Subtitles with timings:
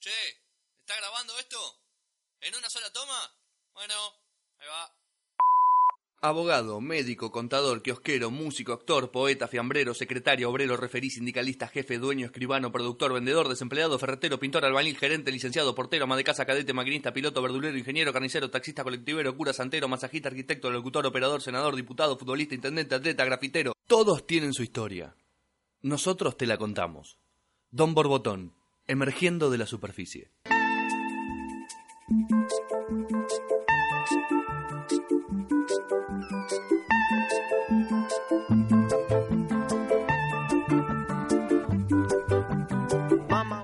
[0.00, 0.08] Che,
[0.80, 1.58] ¿está grabando esto?
[2.40, 3.20] ¿En una sola toma?
[3.74, 3.94] Bueno,
[4.58, 4.90] ahí va.
[6.22, 12.72] Abogado, médico, contador, kiosquero, músico, actor, poeta, fiambrero, secretario, obrero, referí, sindicalista, jefe, dueño, escribano,
[12.72, 17.42] productor, vendedor, desempleado, ferretero, pintor, albañil, gerente, licenciado, portero, ama de casa, cadete, maquinista, piloto,
[17.42, 22.94] verdulero, ingeniero, carnicero, taxista, colectivero, cura, santero, masajista, arquitecto, locutor, operador, senador, diputado, futbolista, intendente,
[22.94, 23.74] atleta, grafitero.
[23.86, 25.14] Todos tienen su historia.
[25.82, 27.18] Nosotros te la contamos.
[27.70, 28.59] Don Borbotón,
[28.90, 30.30] emergiendo de la superficie.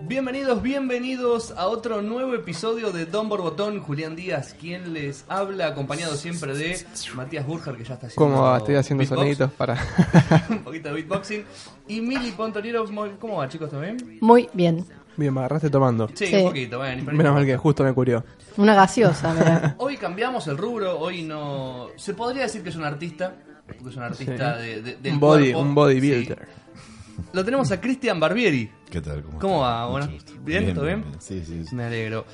[0.02, 3.80] Bienvenidos, bienvenidos a otro nuevo episodio de Don Borbotón.
[3.80, 8.30] Julián Díaz, quien les habla, acompañado siempre de Matías Burger, que ya está haciendo.
[8.32, 8.58] ¿Cómo va?
[8.58, 9.76] Estoy haciendo beatbox, soniditos para.
[10.50, 11.44] un poquito de beatboxing.
[11.88, 12.84] Y Mili Pontoniero,
[13.18, 13.70] ¿cómo va, chicos?
[13.70, 14.18] ¿Todo bien?
[14.20, 14.86] Muy bien.
[15.16, 16.08] Bien, me agarraste tomando.
[16.14, 16.36] Sí, Sí.
[16.36, 17.02] un poquito, bueno.
[17.12, 18.24] Menos mal que justo me curió.
[18.56, 19.74] Una gaseosa, mirá.
[19.78, 21.88] Hoy cambiamos el rubro, hoy no...
[21.96, 23.34] Se podría decir que es un artista,
[23.66, 25.60] porque es un artista de, de- del Un body, cuerpo.
[25.60, 26.38] un bodybuilder.
[26.38, 27.22] Sí.
[27.32, 28.70] Lo tenemos a Cristian Barbieri.
[28.90, 29.22] ¿Qué tal?
[29.22, 29.70] ¿Cómo, ¿Cómo estás?
[29.72, 29.80] va?
[29.88, 30.32] Mucho Bueno, gusto.
[30.44, 30.74] ¿bien?
[30.74, 31.04] ¿Todo bien?
[31.18, 31.64] Sí, sí.
[31.66, 31.74] sí.
[31.74, 32.24] Me alegro.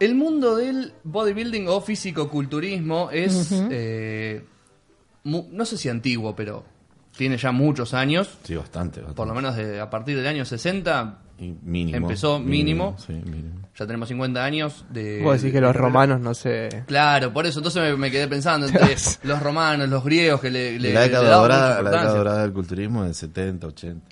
[0.00, 4.44] El mundo del bodybuilding o físico-culturismo es, eh,
[5.24, 6.64] mu- no sé si antiguo, pero
[7.16, 9.16] tiene ya muchos años, Sí, bastante, bastante.
[9.16, 11.96] por lo menos de- a partir del año 60, Y mínimo.
[11.96, 12.96] empezó mínimo.
[12.98, 13.60] Sí, mínimo.
[13.76, 15.22] ya tenemos 50 años de...
[15.22, 16.84] Vos decís que los romanos no sé.
[16.86, 20.78] Claro, por eso entonces me, me quedé pensando entre los romanos, los griegos que le,
[20.80, 22.18] le- la década dorada, la década importancia.
[22.18, 24.08] dorada del culturismo del 70, 80.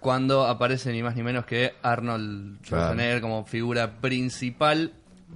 [0.00, 4.92] Cuando aparece ni más ni menos que Arnold Schwarzenegger como figura principal.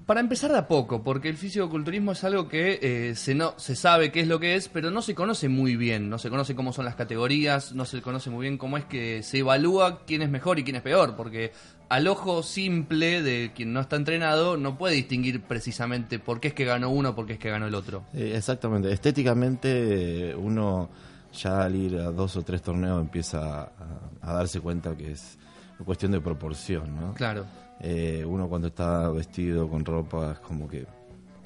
[0.06, 3.76] Para empezar de a poco, porque el fisicoculturismo es algo que eh, se, no, se
[3.76, 6.56] sabe qué es lo que es, pero no se conoce muy bien, no se conoce
[6.56, 10.22] cómo son las categorías, no se conoce muy bien cómo es que se evalúa quién
[10.22, 11.52] es mejor y quién es peor, porque
[11.88, 16.54] al ojo simple de quien no está entrenado no puede distinguir precisamente por qué es
[16.54, 18.04] que ganó uno, por qué es que ganó el otro.
[18.14, 18.90] Eh, exactamente.
[18.90, 20.90] Estéticamente, uno
[21.32, 23.72] ya al ir a dos o tres torneos empieza a,
[24.20, 25.38] a darse cuenta que es
[25.84, 27.14] cuestión de proporción, ¿no?
[27.14, 27.44] Claro.
[27.82, 30.86] Eh, uno cuando está vestido con ropa es como que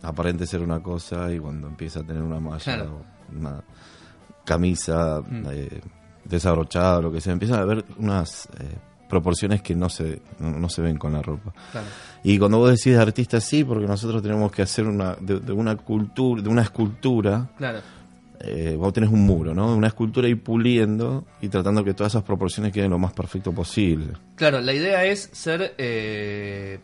[0.03, 3.01] aparente ser una cosa y cuando empieza a tener una malla Claro.
[3.33, 3.63] o una
[4.45, 5.81] camisa eh,
[6.25, 8.77] desabrochada o lo que sea, empiezan a haber unas eh,
[9.09, 11.53] proporciones que no se, no, no se ven con la ropa.
[11.73, 11.87] Claro.
[12.23, 15.53] Y cuando vos decís de artista, sí, porque nosotros tenemos que hacer una, de, de
[15.53, 17.81] una cultura, de una escultura, Claro.
[18.41, 19.75] Eh, vos tenés un muro, ¿no?
[19.75, 24.13] Una escultura y puliendo y tratando que todas esas proporciones queden lo más perfecto posible.
[24.37, 25.75] Claro, la idea es ser.
[25.79, 26.79] Eh,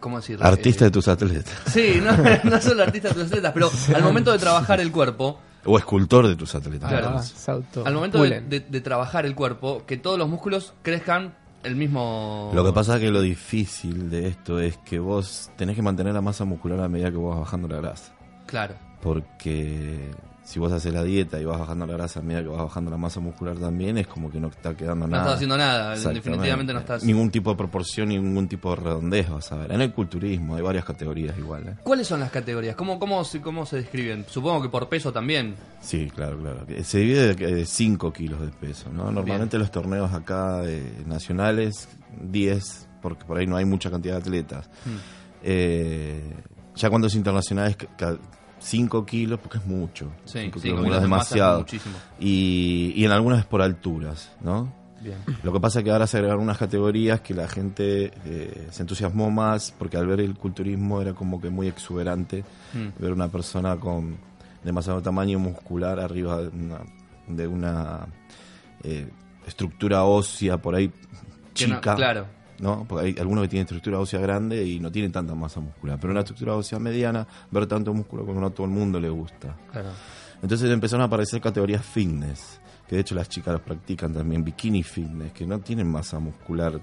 [0.00, 0.44] ¿Cómo decirlo?
[0.46, 1.54] Artista Eh, de tus atletas.
[1.66, 2.10] Sí, no,
[2.50, 6.26] no solo artista de tus atletas, pero al momento de trabajar el cuerpo, O escultor
[6.26, 6.88] de tus atletas.
[6.88, 7.16] Claro.
[7.18, 12.50] Ah, al momento de- de trabajar el cuerpo, que todos los músculos crezcan el mismo.
[12.54, 16.14] Lo que pasa es que lo difícil de esto es que vos tenés que mantener
[16.14, 18.14] la masa muscular a medida que vos vas bajando la grasa.
[18.46, 20.10] Claro, Porque
[20.44, 22.90] si vos haces la dieta y vas bajando la grasa a medida que vas bajando
[22.90, 25.22] la masa muscular también, es como que no está quedando no nada.
[25.22, 27.04] estás haciendo nada, definitivamente no estás.
[27.04, 29.72] Ningún tipo de proporción, ningún tipo de redondez vas a ver.
[29.72, 31.68] En el culturismo hay varias categorías igual.
[31.68, 31.76] ¿eh?
[31.82, 32.74] ¿Cuáles son las categorías?
[32.76, 34.24] ¿Cómo, cómo, se, ¿Cómo se describen?
[34.28, 35.54] Supongo que por peso también.
[35.80, 36.66] Sí, claro, claro.
[36.66, 38.90] Que Se divide de 5 kilos de peso.
[38.92, 39.10] ¿no?
[39.10, 41.88] Normalmente los torneos acá eh, nacionales,
[42.22, 44.68] 10, porque por ahí no hay mucha cantidad de atletas.
[44.84, 44.96] Hmm.
[45.42, 46.34] Eh,
[46.74, 47.76] ya cuando es internacional es
[48.60, 50.06] 5 kilos, porque es mucho.
[50.24, 51.58] Sí, Cinco cinco kilos kilos es demasiado.
[51.60, 51.96] muchísimo.
[52.20, 54.72] Y, y en algunas es por alturas, ¿no?
[55.00, 55.16] Bien.
[55.42, 58.82] Lo que pasa es que ahora se agregaron unas categorías que la gente eh, se
[58.82, 62.44] entusiasmó más porque al ver el culturismo era como que muy exuberante
[62.74, 63.02] Mm.
[63.02, 64.16] ver una persona con
[64.62, 66.78] demasiado tamaño muscular arriba de una,
[67.26, 68.06] de una,
[68.84, 69.08] eh,
[69.46, 70.88] estructura ósea por ahí
[71.54, 71.94] Que no- chica.
[71.96, 72.26] claro.
[72.60, 72.84] ¿No?
[72.88, 75.98] Porque hay algunos que tienen estructura ósea grande y no tienen tanta masa muscular.
[76.00, 79.08] Pero una estructura ósea mediana, ver tanto músculo como no a todo el mundo le
[79.08, 79.56] gusta.
[79.72, 79.88] Claro.
[80.42, 84.82] Entonces empezaron a aparecer categorías fitness, que de hecho las chicas los practican también, bikini
[84.82, 86.80] fitness, que no tienen masa muscular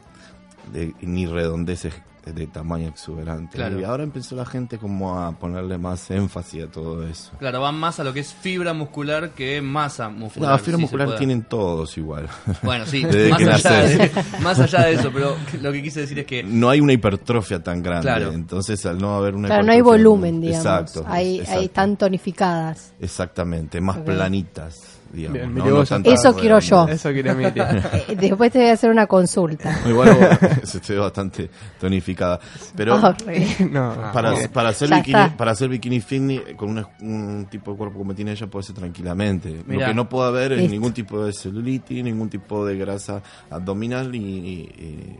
[0.73, 1.93] de- ni redondeces
[2.33, 3.55] de tamaño exuberante.
[3.57, 3.79] Claro.
[3.79, 7.31] Y ahora empezó la gente como a ponerle más énfasis a todo eso.
[7.39, 10.51] Claro, van más a lo que es fibra muscular que masa muscular.
[10.51, 12.27] La fibra si muscular tienen todos igual.
[12.63, 16.01] Bueno, sí, Desde más que allá, de, más allá de eso, pero lo que quise
[16.01, 18.31] decir es que No hay una hipertrofia tan grande, Claro.
[18.33, 20.65] entonces al no haber una Claro, no hay volumen, digamos.
[20.65, 21.59] Exacto, Hay, exacto.
[21.59, 22.93] hay están tonificadas.
[22.99, 25.33] Exactamente, más planitas, digamos.
[25.39, 25.53] Bien, ¿no?
[25.55, 26.87] mirá No vos, tantas Eso quiero yo.
[26.87, 27.51] Eso quería Miri.
[27.59, 29.79] Eh, después te voy a hacer una consulta.
[29.87, 30.15] Igual
[30.87, 31.49] ve bastante
[31.79, 32.39] tonificada.
[32.75, 33.15] Pero Ah,
[33.71, 35.37] no, para, para, hacer Ya bikini, está.
[35.37, 38.75] para hacer bikini fitness con una- un tipo de cuerpo como tiene ella puede ser
[38.75, 39.63] tranquilamente.
[39.65, 39.81] Mirá.
[39.81, 40.71] Lo que no puede haber es Listo.
[40.73, 45.19] ningún tipo de celulitis, ningún tipo de grasa abdominal y, y- y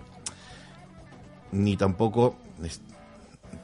[1.51, 2.81] ni tampoco es-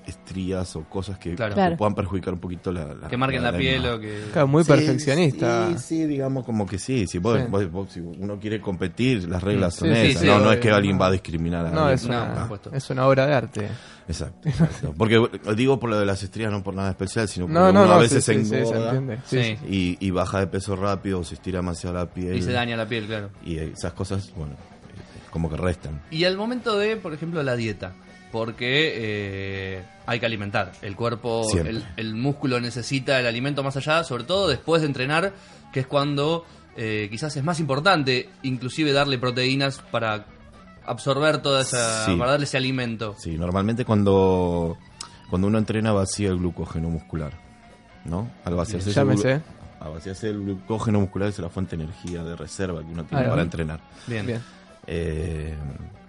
[0.05, 1.51] estrías o cosas que, Claro.
[1.51, 1.77] que Claro.
[1.77, 4.23] puedan perjudicar un poquito la, la- Que marquen la, piel o que...
[4.33, 5.69] Claro, muy Sí, perfeccionista.
[5.69, 7.07] Sí, sí, digamos como que sí.
[7.07, 7.45] Si, vos, Sí.
[7.49, 10.21] vos- vos- si uno quiere competir, las reglas son Sí, sí, esas.
[10.21, 11.93] sí, no, no es que alguien va a discriminar a No, alguien.
[11.95, 12.71] es No, una, por supuesto.
[12.73, 13.67] es una obra de arte.
[14.07, 14.93] Exacto, exacto.
[14.97, 15.21] Porque
[15.55, 17.87] digo por lo de las estrías, no por nada especial, sino porque No, no, uno
[17.87, 17.93] no.
[17.93, 19.01] a veces sí, se engorda
[19.69, 22.35] y, y baja de peso rápido o se estira demasiado la piel.
[22.35, 23.29] Y se daña la piel, claro.
[23.45, 24.57] Y esas cosas, bueno, eh,
[25.31, 26.01] como que restan.
[26.11, 27.93] Y al momento de, por ejemplo, la dieta,
[28.33, 28.91] porque
[29.77, 30.71] eh, hay que alimentar.
[30.81, 35.33] El cuerpo, el, el músculo necesita el alimento más allá, sobre todo después de entrenar,
[35.71, 36.43] que es cuando
[36.75, 40.25] eh, quizás es más importante, inclusive darle proteínas para
[40.85, 42.15] absorber toda esa, Sí.
[42.17, 43.15] para darle ese alimento.
[43.19, 44.77] Sí, normalmente cuando,
[45.29, 47.33] cuando uno entrena vacía el glucógeno muscular,
[48.03, 48.31] ¿no?
[48.45, 52.81] Al vaciarse, ese al vaciarse el glucógeno muscular es la fuente de energía, de reserva
[52.81, 53.79] que uno tiene para entrenar.
[54.07, 54.41] Bien, Bien.
[54.87, 55.55] Eh,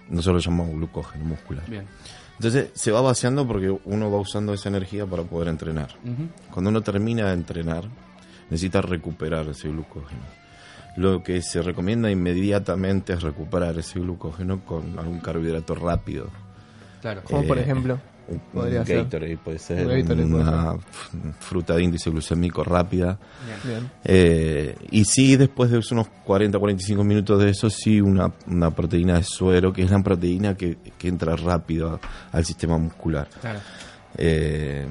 [0.08, 1.68] nosotros lo llamamos glucógeno muscular.
[1.68, 1.84] bien.
[2.36, 5.90] Entonces se va vaciando porque uno va usando esa energía para poder entrenar.
[6.50, 7.84] Cuando uno termina de entrenar,
[8.50, 10.22] necesita recuperar ese glucógeno.
[10.96, 16.28] Lo que se recomienda inmediatamente es recuperar ese glucógeno con algún carbohidrato rápido.
[17.00, 17.22] Claro.
[17.24, 18.00] Como por Eh, ejemplo.
[18.26, 18.96] Un, Podría un ser.
[19.04, 20.76] Gatorade puede ser, Un Gatorade puede una
[21.40, 23.18] fruta de índice glucémico rápida.
[23.44, 23.58] Bien.
[23.80, 23.90] Bien.
[24.04, 29.24] Eh, y sí, después de unos 40-45 minutos de eso, sí, una, una proteína de
[29.24, 32.00] suero, que es la proteína que, que entra rápido a-
[32.36, 33.28] al sistema muscular.
[33.40, 33.60] Claro.
[34.16, 34.86] Eh,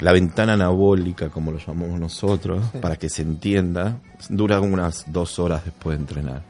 [0.00, 3.98] la ventana anabólica, como lo llamamos nosotros, para que se entienda,
[4.28, 6.42] dura unas dos horas después de entrenar.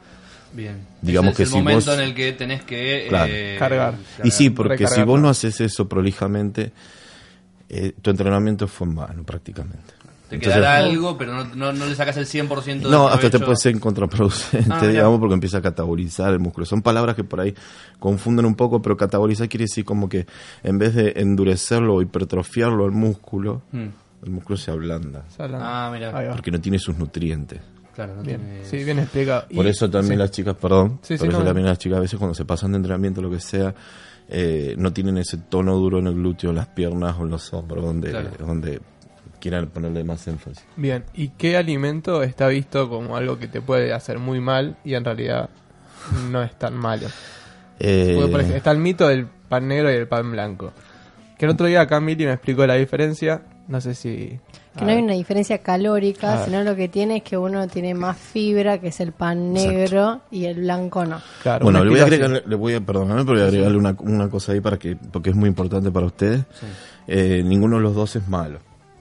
[0.57, 0.75] Bien.
[1.03, 3.31] Digamos Ese que es el si momento vos- en el que tenés que Claro.
[3.31, 3.93] eh, Cargar.
[4.23, 6.71] Y sí, porque si vos no haces eso prolijamente,
[7.69, 9.93] eh, tu entrenamiento fue en vano prácticamente.
[10.29, 13.29] Te Entonces- quedará algo, pero no, no, no le sacas el 100% de No, hasta
[13.29, 16.65] te puede ser contraproducente, Ah, digamos, porque empieza a catabolizar el músculo.
[16.65, 17.53] Son palabras que por ahí
[17.99, 20.25] confunden un poco, pero catabolizar quiere decir como que
[20.63, 23.85] en vez de endurecerlo o hipertrofiarlo al músculo, Mm.
[24.25, 25.59] el músculo se ablanda, Sala.
[25.61, 26.11] Ah, mira.
[26.33, 27.61] Porque no tiene sus nutrientes.
[27.97, 28.39] Claro, no Bien.
[28.39, 29.47] tiene- Sí, bien explicado.
[29.53, 30.19] Por Y- eso también sí.
[30.19, 31.69] las chicas, perdón, Sí, sí, por eso no, también no.
[31.71, 33.73] las chicas a veces cuando se pasan de entrenamiento, lo que sea,
[34.29, 37.51] eh, no tienen ese tono duro en el glúteo, en las piernas o en los
[37.55, 38.29] hombros, donde, Claro.
[38.39, 38.81] donde
[39.41, 40.63] quieran ponerle más énfasis.
[40.75, 44.93] Bien, ¿y qué alimento está visto como algo que te puede hacer muy mal y
[44.93, 45.49] en realidad
[46.29, 47.07] no es tan malo?
[47.79, 50.71] Eh, Porque, por ejemplo, está el mito del pan negro y el pan blanco.
[51.37, 53.41] Que el otro día acá Mili me explicó la diferencia.
[53.67, 54.39] No sé si.
[54.77, 56.45] Que no hay una diferencia calórica, Ah.
[56.45, 59.71] sino lo que tiene es que uno tiene más fibra, que es el pan Exacto.
[59.77, 61.19] negro, y el blanco no.
[61.43, 63.95] Claro, Bueno, le voy a agregar, le voy a perdonarme, pero voy a agregarle una,
[63.99, 66.45] una cosa ahí para que, porque es muy importante para ustedes.
[67.07, 68.59] Eh, ninguno de los dos es malo.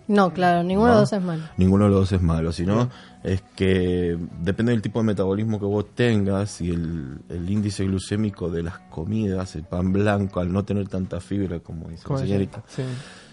[0.08, 1.42] No, claro, ninguno de los dos es malo.
[1.56, 2.88] Ninguno de los dos es malo, sino
[3.24, 8.48] es que depende del tipo de metabolismo que vos tengas y el, el índice glucémico
[8.48, 12.18] de las comidas, el pan blanco, al no tener tanta fibra, como dice la ¿Cómo
[12.20, 12.62] se señorita?
[12.68, 12.82] Sí.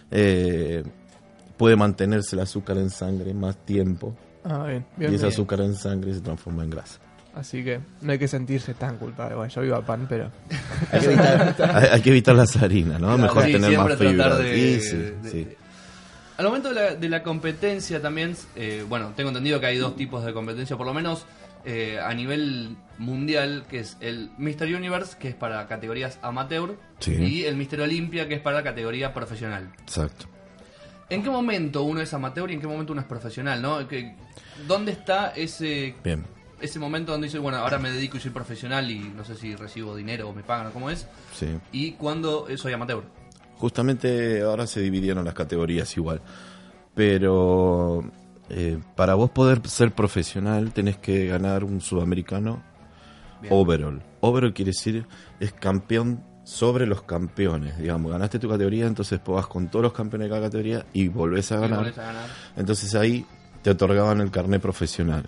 [0.10, 0.84] eh,
[1.58, 4.86] puede mantenerse el azúcar en sangre más tiempo Ah, bien.
[4.98, 5.34] bien, y ese bien.
[5.34, 7.00] azúcar en sangre se transforma en grasa.
[7.36, 9.36] Así que no hay que sentirse tan culpable.
[9.36, 10.30] Bueno, yo iba a pan, pero.
[10.92, 13.08] Hay que evitar, hay, hay que evitar las harinas, ¿no?
[13.08, 14.38] Claro, Mejor sí, tener más fibra.
[14.38, 15.48] de- Sí, sí, de- sí.
[16.38, 19.96] Al momento de la, de la competencia también, eh, bueno, tengo entendido que hay dos
[19.96, 21.26] tipos de competencia, por lo menos
[21.66, 24.66] eh, a nivel mundial, que es el Mr.
[24.76, 27.14] Universe, que es para categorías amateur, Sí.
[27.16, 27.82] y el Mr.
[27.82, 29.70] Olympia, que es para categoría profesional.
[29.82, 30.26] Exacto.
[31.14, 33.62] ¿En qué momento uno es amateur y en qué momento uno es profesional?
[33.62, 33.88] ¿no?
[33.88, 34.16] ¿Qué-
[34.68, 36.26] ¿Dónde está ese, Bien.
[36.62, 39.56] ese momento donde dice, bueno, ahora me dedico y soy profesional y no sé si
[39.56, 41.08] recibo dinero o me pagan o cómo es?
[41.34, 41.48] Sí.
[41.72, 43.04] ¿Y cuándo eh, soy amateur?
[43.58, 46.22] Justamente ahora se dividieron las categorías igual.
[46.96, 48.04] Pero
[48.50, 52.62] eh, para vos poder ser profesional tenés que ganar un sudamericano
[53.42, 53.54] Bien.
[53.54, 54.02] overall.
[54.22, 55.06] Overall quiere decir
[55.40, 57.78] es campeón sobre los campeones.
[57.80, 61.52] Digamos, ganaste tu categoría, entonces vas con todos los campeones de cada categoría y volvés
[61.52, 61.80] a ganar.
[61.80, 62.30] volvés a ganar.
[62.56, 63.26] Entonces ahí
[63.64, 65.26] te otorgaban el carnet profesional.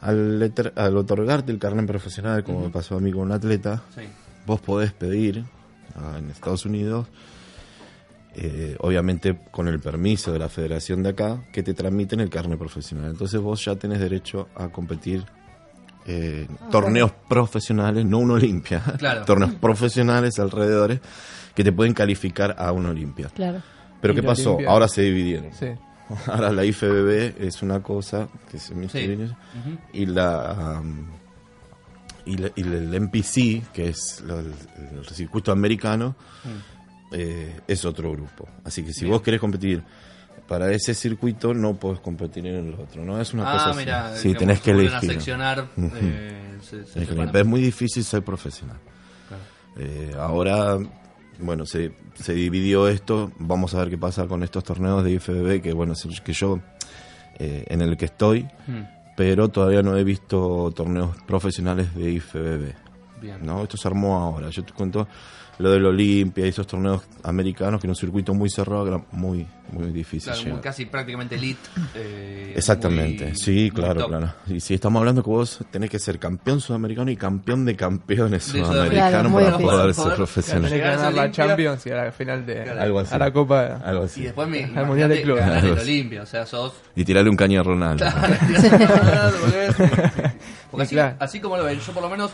[0.00, 4.02] Al, al otorgarte el carnet profesional, como me pasó a mí con un atleta, Sí.
[4.46, 5.44] vos podés pedir
[5.96, 7.08] ah, en Estados Unidos,
[8.36, 12.58] eh, obviamente con el permiso de la federación de acá, que te transmiten el carnet
[12.58, 13.10] profesional.
[13.10, 15.24] Entonces vos ya tenés derecho a competir
[16.06, 19.24] eh, en torneos profesionales, no una Olimpia, Claro.
[19.24, 21.00] torneos profesionales alrededor
[21.54, 23.28] que te pueden calificar a una Olimpia.
[23.34, 23.62] Claro.
[24.00, 24.50] Pero ¿qué pasó?
[24.56, 24.70] Olimpia.
[24.70, 25.50] Ahora se dividieron.
[25.58, 25.66] Sí.
[26.26, 29.08] Ahora la IFBB es una cosa que se me Sí.
[29.14, 29.78] Ujú.
[29.94, 31.06] y la um,
[32.26, 34.52] y, la- y el MPC que es lo- el,
[34.98, 36.14] el circuito americano
[37.12, 39.12] eh, es otro grupo así que si Bien.
[39.12, 39.82] vos querés competir
[40.48, 43.78] para ese circuito no podés competir en el otro no es una cosa Ah, así.
[43.78, 45.68] mira, sí tenés que elegir seccionar.
[45.76, 48.76] Eh, se- es muy difícil ser profesional
[49.28, 49.42] Claro.
[49.78, 50.78] Eh, ahora
[51.40, 53.32] bueno, se, se dividió esto.
[53.38, 56.32] Vamos a ver qué pasa con estos torneos de IFBB, que bueno, es el que
[56.32, 56.60] yo,
[57.40, 58.82] eh, en el que estoy, Hmm,
[59.16, 62.74] pero todavía no he visto torneos profesionales de IFBB.
[63.20, 63.38] Bien.
[63.42, 63.62] ¿no?
[63.64, 64.48] Esto se armó ahora.
[64.50, 65.08] Yo te cuento
[65.58, 69.46] lo del Olimpia y esos torneos americanos, que en un circuito muy cerrado era muy,
[69.70, 70.62] muy difícil Claro, muy- llegar.
[70.62, 71.60] casi prácticamente elite.
[71.94, 74.08] eh, Exactamente, muy- sí, muy claro, top.
[74.10, 74.32] claro.
[74.48, 78.52] Y si estamos hablando que vos tenés que ser campeón sudamericano y campeón de campeones
[78.52, 80.70] De sudamericanos para poder ser Tenés profesional.
[80.70, 81.30] que Llegar a ganar la.
[81.30, 82.80] Champions y a la final de Claro.
[82.82, 83.14] Algo así.
[83.14, 83.64] a la Copa.
[83.84, 84.22] Algo Y así.
[84.22, 85.78] después me Al Mundial de ganar el.
[85.78, 88.04] Olimpia, o sea, sos Y tirarle un caño a Ronaldo.
[90.70, 91.16] Porque así, claro.
[91.20, 92.30] así como lo ven, yo por lo menos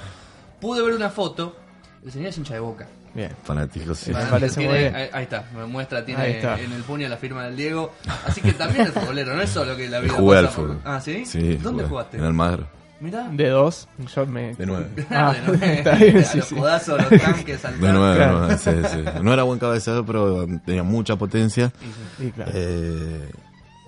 [0.61, 1.57] pude ver una foto.
[2.05, 2.87] El señor es hincha de boca.
[3.14, 3.31] Bien.
[3.43, 4.11] Fanático, sí.
[4.11, 4.95] Me Tiene- parece muy bien.
[4.95, 6.61] Ahí, ahí está, me muestra, tiene está.
[6.61, 7.93] en el puño la firma del Diego.
[8.26, 10.81] Así que también es futbolero, no es solo que la vida Jugué al por- fútbol.
[10.85, 11.25] Ah, ¿sí?
[11.26, 11.88] Sí, ¿Dónde jugué.
[11.88, 12.17] jugaste?
[12.19, 12.69] En Almagro.
[13.00, 13.29] Mirá.
[13.33, 14.55] De dos, yo me.
[14.55, 14.87] De nueve.
[15.09, 15.75] Ah, de nueve.
[15.79, 16.55] está bien, A sí, los sí.
[16.55, 17.81] codazos, los tanques, saltar.
[17.81, 18.38] De nueve, Claro.
[18.40, 19.05] nueve, sí, sí.
[19.23, 21.73] No era buen cabeceador, pero tenía mucha potencia.
[22.19, 22.52] Y claro.
[22.55, 23.31] Eh,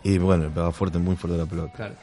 [0.05, 1.73] y bueno, pegaba fuerte, muy fuerte la pelota.
[1.75, 1.95] Claro.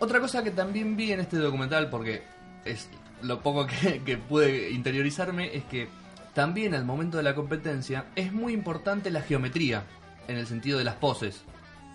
[0.00, 2.22] Otra cosa que también vi en este documental, porque
[2.64, 2.88] es
[3.22, 5.88] lo poco que, que pude interiorizarme, es que
[6.34, 9.82] también al momento de la competencia es muy importante la geometría,
[10.28, 11.42] en el sentido de las poses.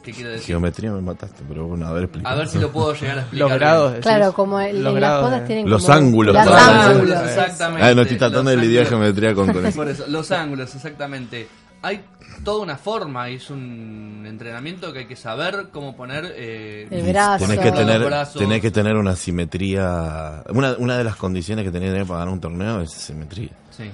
[0.04, 0.48] ¿Qué quiero decir?
[0.48, 2.30] Geometría me mataste, pero bueno, a ver, explica.
[2.30, 3.50] A ver si lo puedo llegar a explicar.
[3.50, 3.96] Los grados.
[4.02, 6.64] Claro, como el, los las grados podas de- tienen Los como- ángulos, Los los Los
[6.68, 7.86] ángulos, exactamente.
[7.88, 9.78] Ah, no estoy tratando de lidiar geometría con, con eso.
[9.78, 11.48] Por eso, los ángulos, exactamente.
[11.84, 12.04] Hay
[12.44, 16.34] toda una forma, y es un entrenamiento que hay que saber cómo poner.
[16.36, 17.46] Eh, El brazo.
[17.46, 18.42] Tenés que tener, brazos.
[18.42, 20.44] tenés que tener una simetría.
[20.50, 23.52] Una, una de las condiciones que tenés que tener para ganar un torneo es simetría.
[23.70, 23.92] Sí,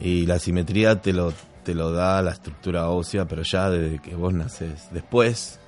[0.00, 1.32] Y la simetría te lo,
[1.64, 4.88] te lo da la estructura ósea, pero ya desde que vos nacés.
[4.92, 5.58] Después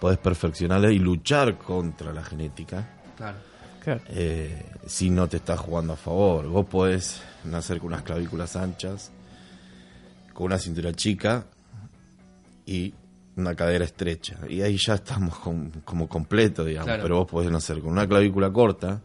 [0.00, 3.38] podés perfeccionarla y luchar contra la genética claro.
[3.82, 4.00] Claro.
[4.08, 6.46] eh, si no te estás jugando a favor.
[6.48, 9.10] Vos podés nacer con unas clavículas anchas,
[10.34, 11.46] con una cintura chica
[12.66, 12.92] y
[13.36, 14.36] una cadera estrecha.
[14.48, 16.86] Y ahí ya estamos con- como completo, digamos.
[16.86, 17.02] Claro.
[17.02, 19.00] Pero vos podés nacer con una clavícula corta,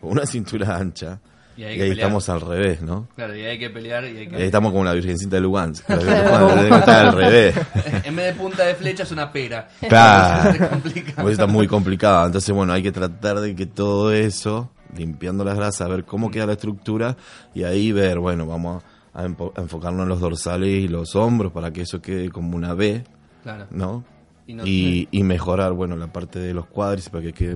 [0.00, 1.20] con una cintura ancha.
[1.56, 1.98] Y Y ahí, pelear.
[1.98, 3.08] estamos al revés, ¿no?
[3.16, 4.36] Claro, y hay que pelear y hay que...
[4.36, 5.86] Ahí estamos como la Virgencita de Lugansk.
[5.90, 7.54] La Virgencita está al revés.
[8.04, 9.68] en vez de punta de flecha es una pera.
[9.86, 10.80] Claro.
[11.16, 12.24] Pues está muy complicado.
[12.26, 16.46] Entonces, bueno, hay que tratar de que todo eso, limpiando las grasas, ver cómo queda
[16.46, 17.16] la estructura
[17.54, 21.72] y ahí ver, bueno, vamos a, a enfocarnos en los dorsales y los hombros para
[21.72, 23.02] que eso quede como una B,
[23.42, 23.66] Claro.
[23.70, 24.04] ¿no?
[24.46, 27.52] Y no- Y, y mejorar, bueno, la parte de los cuádriceps para que quede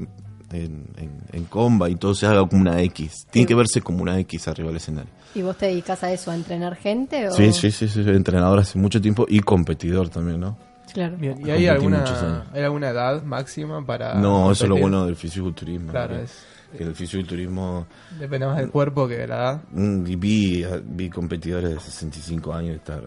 [0.52, 3.26] en, en, en comba y todo se haga como una X.
[3.30, 5.10] Tiene que verse como una X arriba del escenario.
[5.34, 7.26] ¿Y vos te dedicas a eso, a entrenar gente?
[7.28, 7.32] O...
[7.32, 10.56] Sí, sí, sí, sí, soy entrenador hace mucho tiempo y competidor también, ¿no?
[10.92, 11.16] Claro.
[11.16, 14.14] Bien, ¿y hay alguna, hay alguna edad máxima para.?
[14.14, 15.90] no, eso es lo bueno del fisiculturismo.
[15.90, 16.46] Claro, es-
[16.78, 17.86] el fisiculturismo
[18.18, 19.62] Depende más del cuerpo que de la edad.
[19.72, 23.02] Mm, y vi, vi competidores de 65 años estar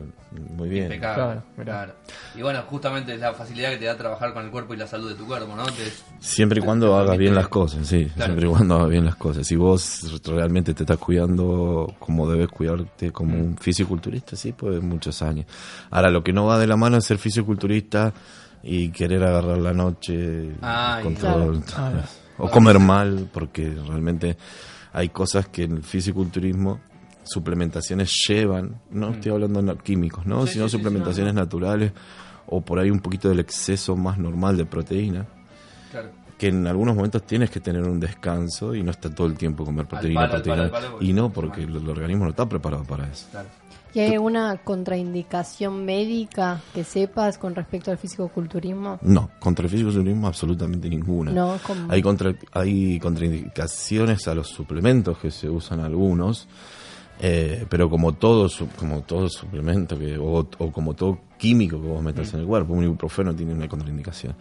[0.55, 0.85] muy bien.
[0.85, 1.23] Impecable.
[1.23, 1.43] Claro.
[1.63, 1.93] Claro.
[2.35, 4.87] Y bueno, justamente es la facilidad que te da trabajar con el cuerpo y la
[4.87, 5.65] salud de tu cuerpo, ¿no?
[5.65, 8.05] Te- Siempre y cuando Te hagas bien las cosas, sí.
[8.05, 8.25] Claro.
[8.33, 9.47] Siempre y cuando hagas bien las cosas.
[9.47, 13.41] Si vos realmente te estás cuidando como debes cuidarte como Mm.
[13.41, 15.45] un fisiculturista, sí, pues muchos años.
[15.91, 18.13] Ahora, lo que no va de la mano es ser fisiculturista
[18.63, 21.39] y querer agarrar la noche Ay, con claro.
[21.53, 21.61] todo.
[21.61, 22.01] Claro.
[22.37, 24.37] O comer mal, porque realmente
[24.93, 26.79] hay cosas que en el fisiculturismo
[27.23, 30.43] suplementaciones llevan, no estoy hablando de químicos, ¿no?
[30.43, 30.47] Mm.
[30.47, 31.91] Sí, sino sí, sí, suplementaciones naturales
[32.47, 35.25] o por ahí un poquito del exceso más normal de proteína,
[35.91, 36.09] Claro.
[36.37, 39.65] que en algunos momentos tienes que tener un descanso y no está todo el tiempo
[39.65, 40.69] comer proteína, palo, proteína.
[40.71, 43.27] palo, palo, y no, porque el, el organismo no está preparado para eso.
[43.31, 43.49] Claro.
[43.97, 48.99] ¿Y hay alguna contraindicación médica que sepas con respecto al fisicoculturismo?
[49.01, 51.31] No, contra el fisiculturismo absolutamente ninguna.
[51.31, 51.57] No.
[51.89, 56.47] Hay, contra, hay contraindicaciones a los suplementos que se usan algunos,
[57.19, 62.03] eh, pero como todo, como todo suplemento que, o, o como todo químico que vos
[62.03, 64.35] metas en el cuerpo, un ibuprofeno tiene una contraindicación.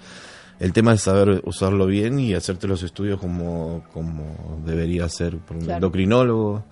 [0.60, 5.56] El tema es saber usarlo bien y hacerte los estudios como, como debería ser por
[5.56, 5.76] un Claro.
[5.78, 6.64] endocrinólogo,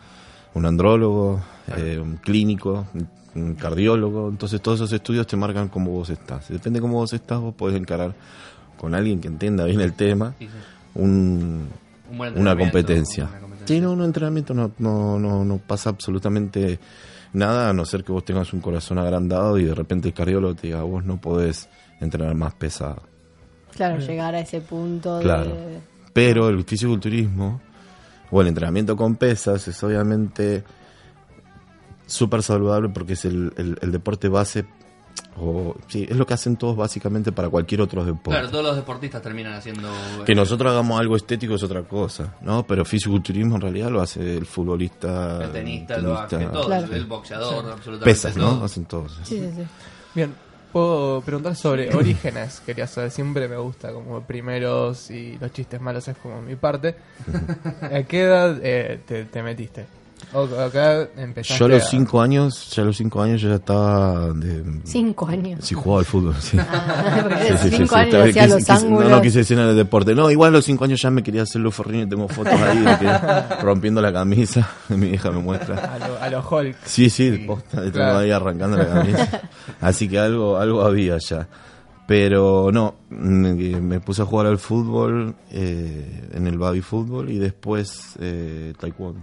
[0.55, 1.41] un andrólogo,
[1.77, 4.29] eh, un clínico, un- cardiólogo.
[4.29, 6.49] Entonces todos esos estudios te marcan cómo vos estás.
[6.49, 8.15] Depende de cómo vos estás, vos podés encarar
[8.79, 10.51] con alguien que entienda bien el tema Sí, sí.
[10.95, 11.69] un,
[12.11, 13.25] Un buen una competencia.
[13.25, 13.75] una competencia.
[13.77, 16.79] Sí, no, un entrenamiento no, no, no, no pasa absolutamente
[17.33, 20.55] nada, a no ser que vos tengas un corazón agrandado y de repente el cardiólogo
[20.55, 21.69] te diga, vos no podés
[22.01, 23.03] entrenar más pesado.
[23.75, 25.47] Claro, llegar a ese punto Claro.
[25.51, 25.81] de...
[26.13, 27.61] Pero el fisiculturismo
[28.31, 30.65] o el entrenamiento con pesas es obviamente
[32.07, 34.65] súper saludable porque es el, el- el deporte base
[35.37, 38.31] o sí, es lo que hacen todos básicamente para cualquier otro deporte.
[38.31, 39.89] Claro, todos los deportistas terminan haciendo.
[40.25, 42.65] Que eh, nosotros hagamos algo estético es otra cosa, ¿no?
[42.67, 46.67] Pero fisiculturismo en realidad lo hace el futbolista, El tenista, lo hace todo.
[46.67, 46.93] Claro.
[46.93, 48.59] El boxeador, absolutamente pesas, todo.
[48.59, 48.65] ¿no?
[48.65, 49.19] Hacen todos.
[49.25, 49.63] Sí, sí, sí.
[50.15, 50.33] Bien,
[50.75, 52.61] puedo preguntar sobre orígenes.
[52.67, 56.97] Quería saber, siempre me gusta como primeros y los chistes malos es como mi parte.
[57.81, 59.87] ¿A qué edad eh, te, te metiste?
[60.33, 63.23] ¿O a qué edad empezaste Yo a los a- cinco años, ya a los cinco
[63.23, 65.61] años yo ya estaba de, Cinco años.
[65.65, 66.57] Sí, jugaba al fútbol, sí.
[66.59, 68.01] Ah, porque Sí, de sí, sí, cinco sí.
[68.01, 69.11] años Tal vez hacía quise- los quise- ángulos.
[69.11, 70.15] No, no quise decir en el deporte.
[70.15, 72.09] No, igual a los cinco años ya me quería hacer los forriños.
[72.09, 73.07] Tengo fotos ahí de que
[73.63, 74.69] rompiendo la camisa.
[74.89, 75.77] Mi hija me muestra.
[75.95, 76.77] A, lo- a los Hulk.
[76.85, 78.19] Sí, sí, posta, tengo Claro.
[78.19, 79.43] ahí arrancando la camisa.
[79.81, 81.47] Así que algo, algo había ya.
[82.07, 87.39] Pero no, me, me puse a jugar al fútbol, eh, en el baby fútbol y
[87.39, 89.21] después eh, taekwondo.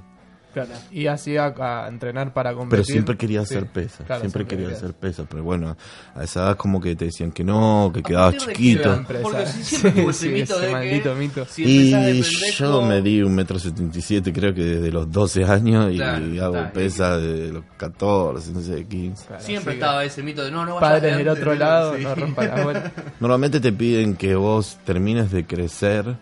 [0.54, 0.70] Claro.
[0.92, 2.70] Y así a, a entrenar para competir.
[2.70, 4.84] Pero siempre quería Sí, hacer pesas, claro, siempre quería querías.
[4.84, 5.78] hacer pesas, pero bueno,
[6.16, 8.82] a esa edad como que te decían que no, que ¿A quedabas de chiquito.
[8.84, 8.94] edad?
[8.96, 11.46] Siempre Porque esa- sí, siempre tuvo ese sí, mito ese de que maldito mito.
[11.46, 14.92] si de Y pendejo- yo me di un metro setenta y siete creo que desde
[14.92, 19.26] los 12 años y Claro, hago pesas de los 14, no sé, 15.
[19.28, 22.04] Claro, Siempre estaba ese mito de no, no Padres de del otro lado, Sí.
[22.04, 22.92] no rompan la bola.
[23.20, 26.18] Normalmente te piden que vos termines de crecer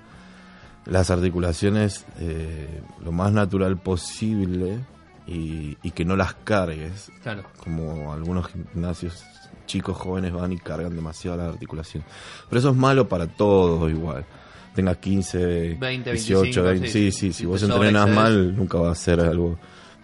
[0.86, 4.80] las articulaciones eh, lo más natural posible
[5.28, 7.44] y, y que no las cargues, Claro.
[7.64, 9.24] como algunos gimnasios
[9.68, 12.10] chicos jóvenes van y cargan demasiado las articulaciones.
[12.50, 14.26] Pero eso es malo para todos igual.
[14.74, 16.88] Tengas 15, 20, 18, 25, 20.
[16.88, 16.94] sí.
[16.94, 19.60] Sí, sí, si Si vos entrenas mal, nunca va a ser algo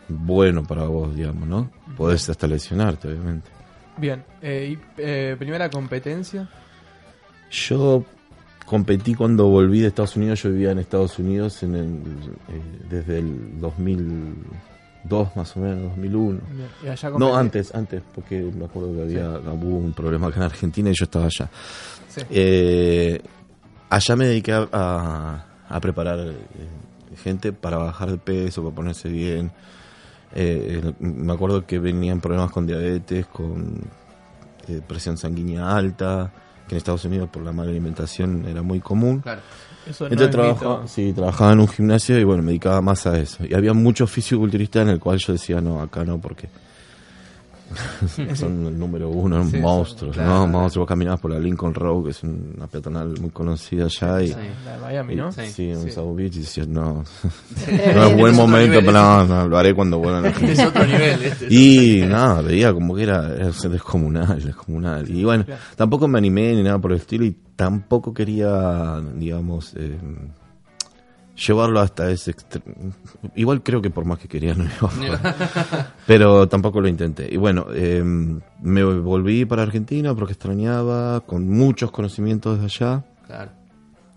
[0.07, 1.71] bueno para vos, digamos, ¿no?
[1.97, 3.49] Podés hasta lesionarte, obviamente.
[3.97, 6.47] Bien, eh, y, eh, primera competencia.
[7.49, 8.03] Yo
[8.65, 10.41] competí cuando volví de Estados Unidos.
[10.43, 16.39] Yo vivía en Estados Unidos en el, eh, desde el 2002 más o menos, 2001.
[16.51, 20.37] Bien, y allá No, antes, antes, porque me acuerdo que había hubo un problema acá
[20.37, 21.49] en Argentina y yo estaba allá.
[22.09, 22.21] Sí.
[22.29, 23.21] Eh,
[23.89, 26.35] allá me dediqué a, a- a preparar eh,
[27.23, 29.51] gente para bajar de peso, para ponerse bien.
[30.33, 33.79] Eh, me acuerdo que venían problemas con diabetes, con
[34.87, 36.31] presión sanguínea alta,
[36.67, 39.21] que en Estados Unidos por la mala alimentación era muy común.
[39.21, 39.41] Claro.
[39.87, 40.87] Eso Entonces es trabajaba, mito.
[40.87, 43.45] sí, trabajaba en un gimnasio y bueno, me dedicaba más a eso.
[43.45, 46.49] Y había muchos fisiculturistas en el cual yo decía, no, acá no, porque
[48.35, 50.31] son el número uno, Sí, monstruos, son- ¿no?
[50.31, 50.47] claro.
[50.47, 54.27] Monstruos, vos caminabas por la Lincoln Road, que es una peatonal muy conocida allá, y,
[54.29, 54.35] Sí.
[54.65, 55.29] La de Miami, ¿no?
[55.29, 55.47] y- Sí.
[55.51, 55.91] sí, en.
[55.91, 57.03] South Beach, y decías, no,
[57.95, 61.23] no es buen momento, pero no, no, lo haré cuando vuelvan Es otro nivel.
[61.23, 65.09] Este, y nada, veía como que era, descomunal, descomunal.
[65.09, 65.61] Y bueno, Claro.
[65.75, 69.97] tampoco me animé ni nada por el estilo y tampoco quería, digamos, eh,
[71.35, 72.91] llevarlo hasta ese extremo.
[73.35, 75.19] Igual creo que por más que quería no iba.
[76.07, 77.27] Pero tampoco lo intenté.
[77.31, 83.51] Y bueno, eh, me volví para Argentina porque extrañaba, con muchos conocimientos de allá, Claro.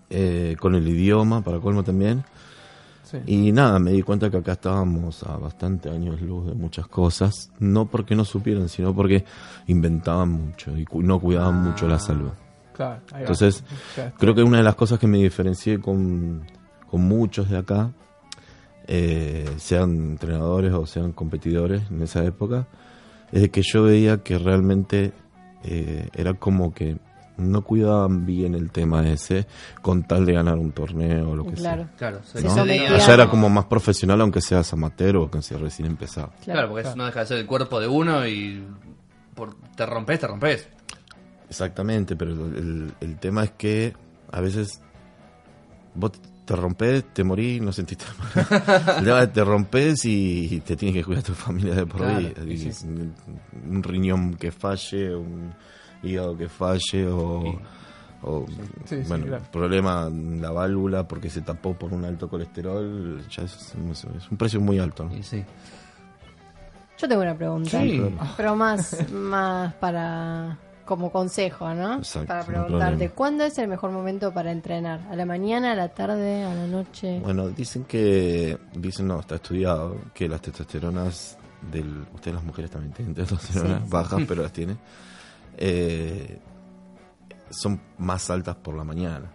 [0.09, 2.23] eh, con el idioma, para colmo también.
[3.03, 3.17] Sí.
[3.25, 7.49] Y nada, me di cuenta que acá estábamos a bastante años luz de muchas cosas,
[7.57, 9.25] no porque no supieran, sino porque
[9.65, 12.29] inventaban mucho y cu- no cuidaban mucho la salud.
[12.71, 13.01] Claro.
[13.17, 13.63] Entonces,
[14.19, 16.43] creo que una de las cosas que me diferencié con,
[16.89, 17.91] con muchos de acá,
[18.87, 22.67] eh, sean entrenadores o sean competidores en esa época,
[23.31, 25.13] es de que yo veía que realmente
[25.63, 26.97] eh, era como que
[27.37, 29.45] no cuidaban bien el tema ese
[29.81, 31.83] con tal de ganar un torneo o lo que Claro.
[31.83, 31.95] sea.
[31.97, 32.23] Claro.
[32.23, 32.51] Se ¿no?
[32.53, 36.31] Allá era como más profesional, aunque seas amateur o que seas recién empezado.
[36.43, 38.61] Claro, porque eso no deja de ser el cuerpo de uno y
[39.35, 40.67] por, te rompes, te rompes.
[41.49, 43.93] Exactamente, pero el, el tema es que
[44.31, 44.81] a veces
[45.95, 46.11] vos
[46.49, 47.95] te rompes, te morís, no es que
[49.33, 52.21] te rompes y, te tienes que cuidar a tu familia de por Claro,
[52.57, 52.87] sí.
[52.87, 53.13] un,
[53.69, 55.53] un riñón que falle, un
[56.01, 57.43] hígado que falle o...
[57.43, 57.57] Sí.
[58.23, 58.45] o,
[58.85, 59.43] Sí, sí, bueno, claro.
[59.51, 64.37] problema en la válvula porque se tapó por un alto colesterol, ya es, es un
[64.37, 65.03] precio muy alto.
[65.03, 65.21] ¿no?
[65.21, 65.45] Sí.
[66.97, 67.79] Yo tengo una pregunta.
[67.79, 68.01] Sí.
[68.37, 70.57] Pero más, más para
[70.89, 71.99] como consejo, ¿no?
[71.99, 73.09] Exacto, para preguntarte.
[73.11, 74.99] ¿cuándo es el mejor momento para entrenar?
[75.11, 77.19] ¿A la mañana, a la tarde, a la noche?
[77.21, 81.37] Bueno, dicen que, dicen no, está estudiado, que las testosteronas
[81.71, 83.89] del, ustedes las mujeres también tienen testosteronas Sí.
[83.89, 84.77] bajas, pero las tienen,
[85.57, 86.39] eh,
[87.51, 89.29] son más altas por la mañana.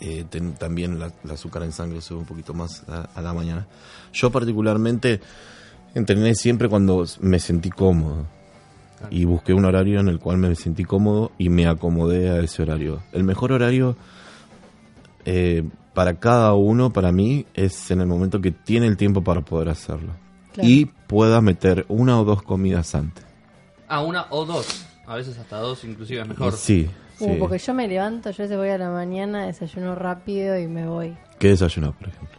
[0.00, 3.66] Eh, ten- también la, azúcar en sangre sube un poquito más a, a la mañana.
[4.12, 5.20] Yo particularmente
[5.94, 8.26] entrené siempre cuando me sentí cómodo
[9.10, 12.62] y busqué un horario en el cual me sentí cómodo y me acomodé a ese
[12.62, 13.00] horario.
[13.12, 13.96] El mejor horario
[15.24, 15.62] eh,
[15.94, 19.68] para cada uno, para mí, es en el momento que tiene el tiempo para poder
[19.68, 20.12] hacerlo.
[20.52, 20.68] Claro.
[20.68, 23.24] Y pueda meter una o dos comidas antes.
[23.88, 24.86] Ah, una o dos.
[25.06, 26.52] A veces hasta dos inclusive es mejor.
[26.54, 26.88] Sí,
[27.20, 27.36] Uh, sí.
[27.38, 31.14] porque yo me levanto, yo veces voy a la mañana, desayuno rápido y me voy.
[31.38, 32.38] ¿Qué desayunas, por ejemplo?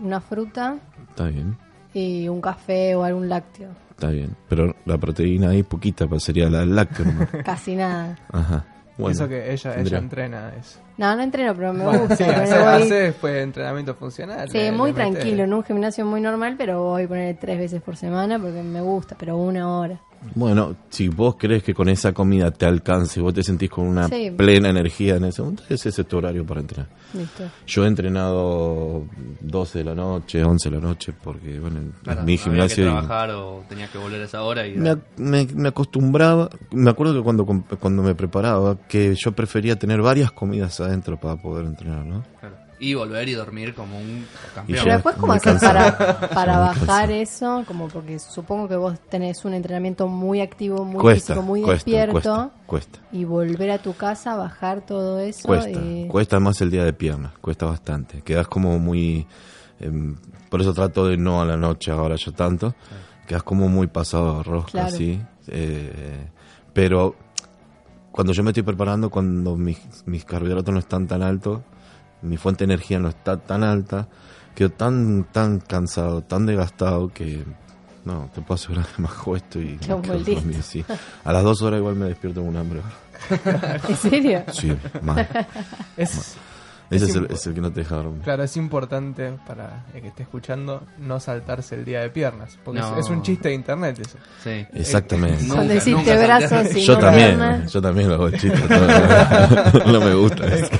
[0.00, 1.56] Una fruta Está bien,
[1.92, 3.70] y un café o algún lácteo.
[4.02, 4.36] Está bien.
[4.48, 6.64] Pero la proteína ahí poquita, pues sería la.
[6.66, 6.88] ¿no?
[7.44, 8.18] Casi nada.
[8.32, 8.64] Ajá.
[8.98, 10.78] Bueno, Eso que ella, ella entrena es.
[10.98, 12.16] No, no entreno, pero me Bueno, gusta.
[12.16, 14.48] sí, hace, voy- hace después entrenamiento funcional.
[14.50, 17.58] Sí, le- muy le tranquilo, en un gimnasio muy normal, pero voy a poner tres
[17.58, 19.98] veces por semana porque me gusta, pero una hora.
[20.34, 24.08] Bueno, si vos crees que con esa comida te alcance, vos te sentís con una
[24.08, 24.30] Sí.
[24.36, 26.88] plena energía en ese momento, ese es tu horario para entrenar.
[27.12, 27.44] Listo.
[27.66, 29.04] Yo he entrenado
[29.40, 32.76] 12 de la noche, 11 de la noche, porque, bueno, Claro, mi había gimnasio...
[32.76, 34.76] que y- trabajar o tenías que volver a esa hora y...
[34.76, 39.32] me, ac- me- me acostumbraba, me acuerdo que cuando, comp- cuando me preparaba, que yo
[39.32, 42.22] prefería tener varias comidas adentro para poder entrenar, ¿no?
[42.40, 42.56] Claro.
[42.82, 44.78] Y volver y dormir como un Y campeón.
[44.82, 45.96] Pero después, ¿cómo cansado.
[45.96, 47.64] para, para bajar eso?
[47.66, 51.74] Como porque supongo que vos tenés un entrenamiento muy activo, muy Cuesta, físico, muy cuesta,
[51.90, 52.12] despierto.
[52.12, 52.98] cuesta, cuesta.
[53.12, 55.46] Y volver a tu casa, bajar todo eso.
[55.46, 58.20] Cuesta, y- cuesta más el día de piernas, cuesta bastante.
[58.22, 59.26] Quedas como muy...
[59.78, 60.16] em,
[60.50, 62.74] por eso trato de no a la noche ahora ya tanto.
[63.28, 64.88] Quedas como muy pasado de rosca, Claro.
[64.88, 65.20] así.
[65.46, 66.26] eh,
[66.74, 67.14] pero
[68.10, 71.60] cuando yo me estoy preparando, cuando mis, mis carbohidratos no están tan altos,
[72.22, 74.08] mi fuente de energía no está tan alta,
[74.54, 77.44] quedo tan, tan cansado, tan desgastado que...
[78.04, 79.78] No, te puedo asegurar que me acuesto y...
[80.44, 80.84] Me sí.
[81.22, 82.80] A las dos horas igual me despierto con un hambre.
[83.88, 84.42] ¿En serio?
[84.52, 85.28] Sí, mal.
[85.96, 86.36] Es,
[86.94, 88.20] Ese Es es el, impo- es el que no te deja dormir.
[88.22, 92.58] claro, es importante para el que esté escuchando no saltarse el día de piernas.
[92.64, 92.98] Porque es- No.
[92.98, 94.18] es, un chiste de internet eso.
[94.44, 94.66] Sí.
[94.74, 95.42] Exactamente.
[95.42, 97.72] Nunca- Cuando hiciste nunca brazos y yo también, piernas.
[97.72, 98.60] yo también lo hago el chiste.
[98.68, 99.92] todo.
[99.92, 100.70] no me gusta eso.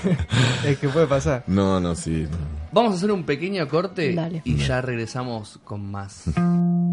[0.64, 1.44] Es que puede pasar.
[1.46, 2.26] No, no, sí.
[2.30, 2.62] no.
[2.72, 4.40] Vamos a hacer un pequeño corte Dale.
[4.44, 6.24] y ya regresamos con más.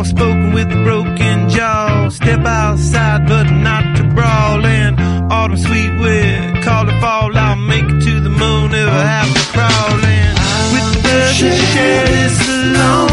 [0.00, 2.08] Soft spoken with a broken jaw.
[2.08, 4.64] Step outside, but not to brawl.
[4.64, 4.98] And
[5.30, 7.36] autumn sweet wind, call it fall.
[7.36, 9.98] I'll make it to the moon if I have to crawl.
[10.16, 10.34] in.
[10.72, 13.09] with the share this lonely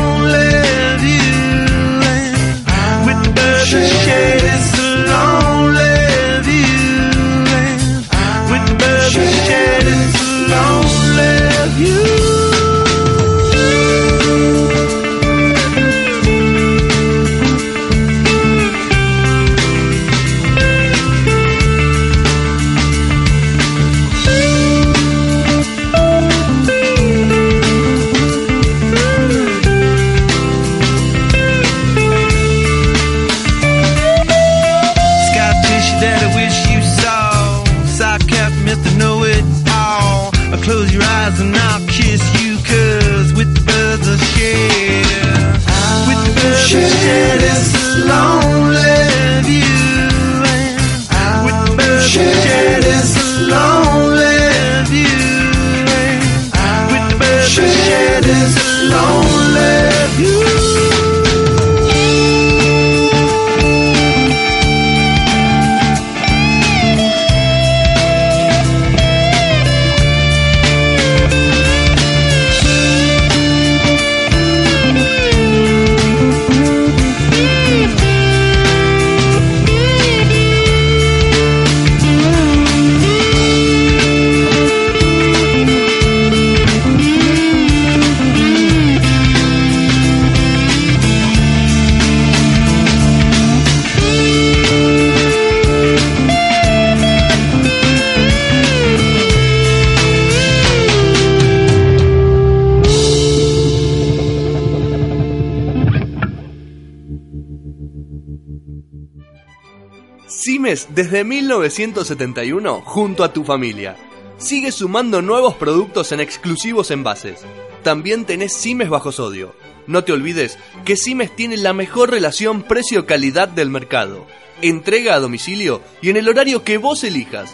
[110.97, 113.95] desde 1971 junto a tu familia.
[114.39, 117.41] Sigue sumando nuevos productos en exclusivos envases.
[117.83, 119.53] También tenés Simes bajo sodio.
[119.85, 124.25] No te olvides que Simes tiene la mejor relación precio-calidad del mercado.
[124.63, 127.53] Entrega a domicilio y en el horario que vos elijas.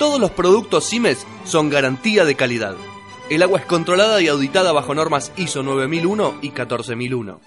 [0.00, 2.74] Todos los productos Simes son garantía de calidad.
[3.28, 7.40] El agua es controlada y auditada bajo normas ISO 9001 y 14001.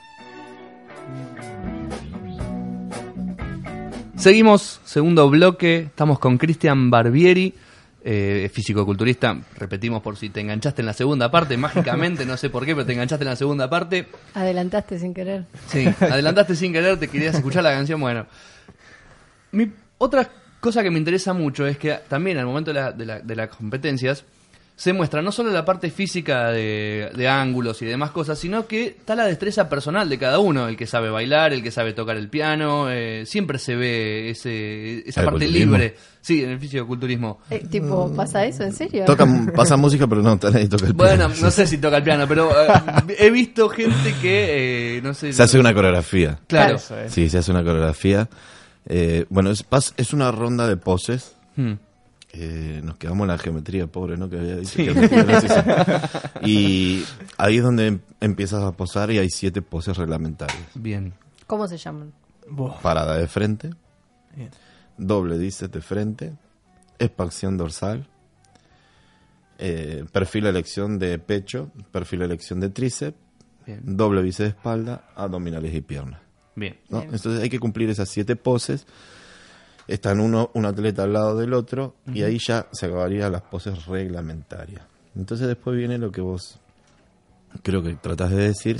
[4.23, 7.53] Seguimos, segundo bloque, estamos con Cristian Barbieri,
[8.05, 12.65] eh, físico-culturista, repetimos por si te enganchaste en la segunda parte, mágicamente, no sé por
[12.65, 14.07] qué, pero te enganchaste en la segunda parte.
[14.33, 15.43] Adelantaste sin querer.
[15.67, 18.25] Sí, adelantaste sin querer, te querías escuchar la canción, bueno.
[19.51, 20.29] Mi, otra
[20.61, 23.35] cosa que me interesa mucho es que también al momento de, la- de la- de
[23.35, 24.23] las competencias
[24.75, 28.87] se muestra no solo la parte física de, de ángulos y demás cosas, sino que
[28.87, 32.17] está la destreza personal de cada uno, el que sabe bailar, el que sabe tocar
[32.17, 35.73] el piano, eh, siempre se ve ese, esa ¿El parte culturismo?
[35.77, 35.95] libre.
[36.21, 37.39] Sí, en el físico-culturismo.
[37.49, 38.63] Eh, tipo, ¿pasa eso?
[38.63, 39.03] ¿En serio?
[39.05, 41.41] Toca, pasa música, pero no, nadie toca el Bueno, piano.
[41.41, 42.67] no sé si toca el piano, pero eh,
[43.19, 45.33] he visto gente que, eh, no sé...
[45.33, 46.39] Se hace una coreografía.
[46.47, 46.77] Claro.
[47.09, 48.27] Sí, se hace una coreografía.
[48.87, 49.65] Eh, bueno, es,
[49.97, 51.35] es una ronda de poses.
[51.57, 51.73] Hmm.
[52.35, 54.27] Eh, nos quedamos en la geometría, pobre, ¿no?
[54.27, 54.85] Que había dicho Sí.
[54.85, 56.01] geometría,
[56.43, 57.03] Y
[57.37, 60.63] ahí es donde em- empiezas a posar y hay siete poses reglamentarias.
[60.73, 61.13] Bien.
[61.45, 62.11] ¿Cómo se llaman?
[62.81, 63.69] Parada de frente,
[64.35, 64.49] bien.
[64.97, 66.33] doble dices de frente,
[66.99, 68.07] expansión dorsal,
[69.59, 73.17] eh, perfil elección de pecho, perfil elección de tríceps,
[73.65, 73.81] Bien.
[73.83, 76.19] doble bíceps de espalda, abdominales y piernas.
[76.55, 76.77] Bien.
[76.89, 77.01] ¿no?
[77.01, 77.13] Bien.
[77.13, 78.85] Entonces hay que cumplir esas siete poses.
[79.87, 83.85] Están uno, un atleta al lado del otro y ahí ya se acabarían las poses
[83.85, 84.81] reglamentarias.
[85.15, 86.59] Entonces después viene lo que vos
[87.61, 88.77] creo que tratás de decir,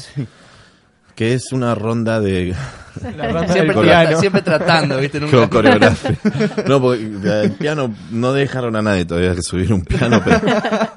[1.15, 2.55] que es una ronda de
[3.17, 5.19] La ronda Siempre, del siempre tratando, ¿viste?
[5.19, 5.47] Nunca...
[6.67, 10.41] No, porque el piano no dejaron a nadie todavía que subir un piano, pero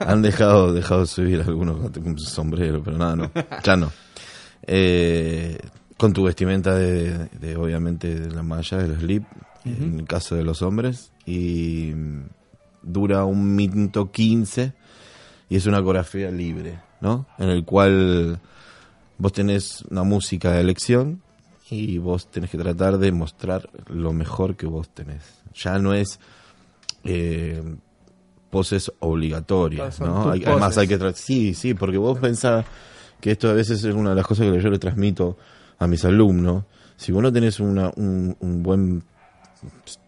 [0.01, 3.31] han dejado, dejado de subir algunos con un sombrero, pero nada, no,
[3.63, 3.93] ya no.
[4.63, 5.59] Eh,
[5.97, 9.25] con tu vestimenta de, de, obviamente de la malla, del slip,
[9.71, 11.93] en el caso de los hombres, y
[12.83, 14.73] dura un minuto 15
[15.49, 17.27] y es una coreografía libre, ¿no?
[17.39, 18.39] En el cual
[19.19, 21.21] vos tenés una música de elección
[21.71, 25.23] y vos tenés que tratar de mostrar lo mejor que vos tenés.
[25.55, 26.21] Ya no es
[27.05, 27.63] eh,
[28.51, 30.31] poses obligatorias, ¿no?
[30.31, 32.65] Hay- además hay que sí, sí, porque vos pensás
[33.21, 35.37] que esto a veces es una de las cosas que yo le transmito
[35.79, 36.65] a mis alumnos.
[36.97, 39.03] Si vos no tenés una, un, un buen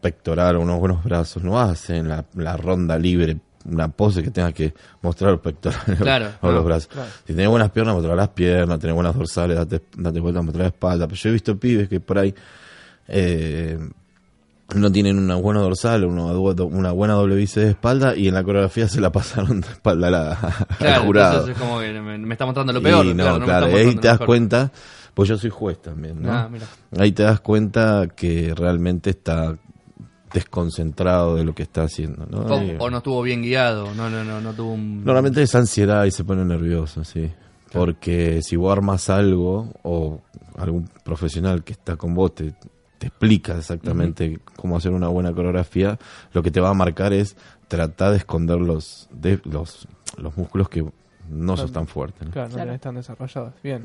[0.00, 4.30] pectoral o unos buenos brazos, no haces en la, la ronda libre una pose que
[4.30, 6.86] tenga que mostrar los pectorales Claro, o no, los brazos.
[6.88, 7.10] claro.
[7.26, 10.68] Si tenés buenas piernas, mostrar las piernas, tenés buenas dorsales, date, date vuelta, mostrar la
[10.68, 11.06] espalda.
[11.06, 12.34] Pero yo he visto pibes que por ahí
[13.08, 13.78] eh,
[14.74, 18.42] no tienen una buena dorsal, una, una buena doble bíceps de espalda y en la
[18.44, 20.32] coreografía se la pasaron de espalda a la-
[20.68, 21.32] al Claro, jurado.
[21.40, 23.04] entonces es como que me, me está mostrando lo peor.
[23.06, 24.26] Y no, claro, no claro, ahí te das mejor.
[24.26, 24.70] cuenta,
[25.18, 26.32] pues yo soy juez también, ¿no?
[26.32, 26.64] Ah, mira.
[26.96, 29.58] Ahí te das cuenta que realmente está
[30.32, 32.38] desconcentrado de lo que está haciendo, ¿no?
[32.42, 35.04] O, Y- o no estuvo bien guiado, no, no, no, no tuvo un...
[35.04, 37.32] Normalmente es ansiedad y se pone nervioso, sí.
[37.72, 40.20] Porque si vos armas algo o
[40.56, 42.54] algún profesional que está con vos te,
[42.98, 45.98] te explica exactamente cómo hacer una buena coreografía,
[46.32, 50.68] lo que te va a marcar es tratar de esconder los, de, los, los músculos
[50.68, 50.84] que
[51.28, 52.24] no son tan fuertes.
[52.26, 52.30] ¿no?
[52.32, 52.78] Claro, no Claro.
[52.78, 53.52] tan desarrollados.
[53.64, 53.82] Bien.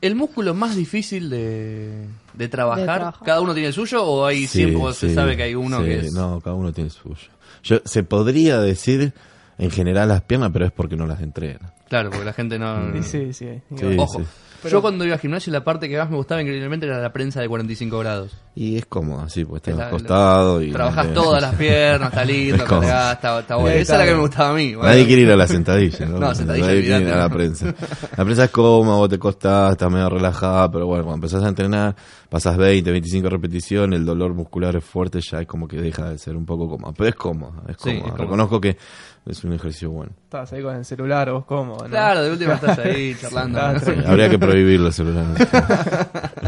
[0.00, 3.24] ¿El músculo más difícil de, de trabajar, De trabajar.
[3.24, 5.84] cada uno tiene el suyo o hay Sí, siempre se sabe que hay uno sí,
[5.86, 6.12] que es...
[6.12, 7.28] No, cada uno tiene el suyo.
[7.62, 9.14] Yo, se podría decir
[9.56, 11.72] en general las piernas, pero es porque no las entrena.
[11.88, 12.96] Claro, porque la gente no...
[12.96, 13.48] Y sí, sí.
[13.76, 14.22] Sí, Ojo,
[14.68, 14.72] sí.
[14.72, 17.40] yo cuando iba al gimnasio la parte que más me gustaba increíblemente era la prensa
[17.40, 18.36] de 45 grados.
[18.54, 20.70] Y es cómodo, así, pues estás Está- acostado y...
[20.72, 23.76] Trabajás eh, todas las piernas, está lindo, Es cargás, está, está bueno.
[23.80, 24.74] Esa es la que me gustaba a mí.
[24.74, 24.88] bueno.
[24.90, 26.18] Nadie quiere ir a la sentadilla, ¿no?
[26.24, 27.74] No, sentadilla, Nadie quiere ir a la prensa.
[28.16, 31.48] La prensa es cómoda, vos te costás, estás medio relajada, pero bueno, cuando empezás a
[31.48, 31.94] entrenar,
[32.28, 36.18] pasas 20, 25 repeticiones, el dolor muscular es fuerte, ya es como que deja de
[36.18, 36.92] ser un poco cómodo.
[36.96, 38.14] Pero es cómodo, es Sí, es.
[38.14, 38.76] Reconozco que
[39.26, 40.12] es un ejercicio bueno.
[40.34, 41.90] Estabas ahí con el celular, vos cómodo, ¿no?
[41.90, 43.78] Claro, de última estás ahí charlando.
[43.78, 43.92] Sí.
[44.04, 45.26] Habría que prohibirlo el celular.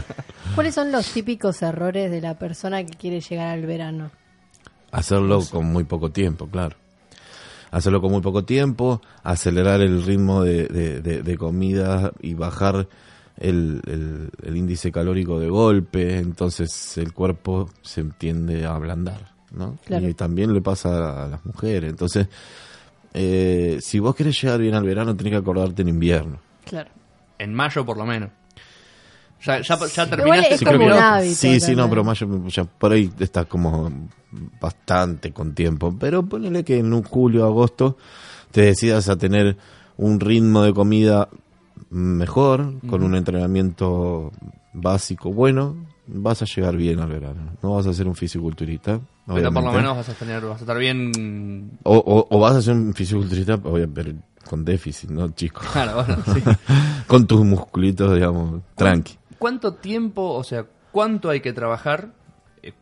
[0.57, 4.11] ¿Cuáles son los típicos errores de la persona que quiere llegar al verano?
[4.91, 6.75] Hacerlo con muy poco tiempo, claro.
[7.71, 12.89] Hacerlo con muy poco tiempo, acelerar el ritmo de, de, de- de comida y bajar
[13.39, 19.79] el, el- el índice calórico de golpe, entonces el cuerpo se tiende a ablandar, ¿no?
[19.85, 20.09] Claro.
[20.09, 21.89] Y también le pasa a las mujeres.
[21.91, 22.27] Entonces,
[23.15, 26.39] eh, si vos querés llegar bien al verano, tenés que acordarte en invierno.
[26.65, 26.91] Claro.
[27.39, 28.31] En mayo por lo menos.
[29.45, 31.01] Ya, ya, ya Igual terminaste es tu como un primero.
[31.07, 31.35] hábito.
[31.35, 33.91] Sí, sí, no, pero ya, ya por ahí está como
[34.61, 35.95] bastante con tiempo.
[35.99, 37.97] Pero ponele que en un julio, agosto,
[38.51, 39.57] te decidas a tener
[39.99, 41.29] un ritmo de comida
[41.91, 44.33] mejor, con un entrenamiento
[44.73, 47.53] básico bueno, vas a llegar bien al verano.
[47.63, 49.01] No vas a ser un fisiculturista.
[49.27, 51.71] Pero por lo menos vas a tener, vas a estar bien.
[51.83, 54.13] O, o- o vas a ser un fisiculturista, pero
[54.49, 55.63] con déficit, ¿no, chico?
[55.73, 56.43] Claro, bueno, sí.
[57.09, 59.17] con tus musculitos, digamos, tranqui.
[59.39, 62.13] ¿Cuánto tiempo, o sea, cuánto hay que trabajar?
[62.63, 62.73] Eh,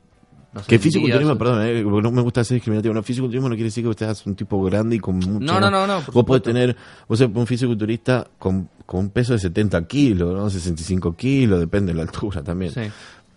[0.52, 2.92] no sé, Que fisiculturismo, días- perdón, eh, porque no me gusta ser discriminativo.
[2.92, 5.40] No, fisiculturismo no quiere decir que usted seas un tipo grande y con mucho.
[5.40, 6.50] No, no, no, no, Vos podés supuesto.
[6.52, 6.76] tener,
[7.08, 10.50] vos sos un fisiculturista con, con un peso de 70 kilos, ¿no?
[10.50, 12.70] 65 kilos, depende de la altura también.
[12.72, 12.82] Sí.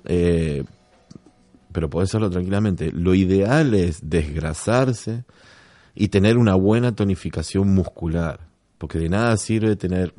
[0.04, 0.64] Eh,
[1.78, 2.92] pero podés hacerlo tranquilamente.
[2.92, 5.26] Lo ideal es desgrasarse
[5.94, 8.40] y tener una buena tonificación muscular.
[8.80, 10.12] Porque de nada sirve tener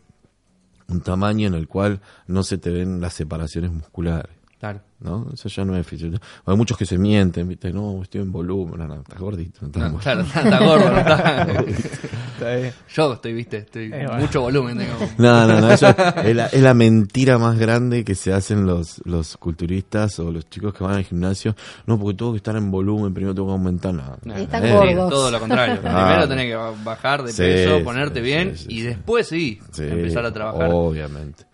[0.86, 4.37] un tamaño en el cual no se te ven las separaciones musculares.
[4.58, 4.80] Claro.
[4.98, 5.28] ¿no?
[5.32, 6.16] Eso ya no es físico.
[6.44, 7.72] Hay muchos que se mienten, ¿viste?
[7.72, 9.60] No, estoy en volumen, no, no, estás gordito.
[9.62, 11.46] no estás claro, está, está gordo, no está.
[12.38, 12.72] Está bien.
[12.94, 14.16] Yo estoy, viste, estoy Eh, bueno.
[14.20, 14.78] mucho volumen.
[14.78, 14.94] Tengo.
[15.18, 19.00] No, no, no, eso es la, es la mentira más grande que se hacen los,
[19.04, 21.56] los culturistas o los chicos que van al gimnasio.
[21.86, 23.92] No, porque tengo que estar en volumen, primero tengo que aumentar.
[23.94, 25.10] No, No, Están Eh, gordos.
[25.10, 25.80] Todo lo contrario.
[25.84, 26.06] Ah.
[26.08, 29.82] Primero tenés que bajar de Sí, peso, ponerte sí, bien sí, y después sí, sí,
[29.82, 30.70] empezar a trabajar.
[30.72, 31.44] Obviamente.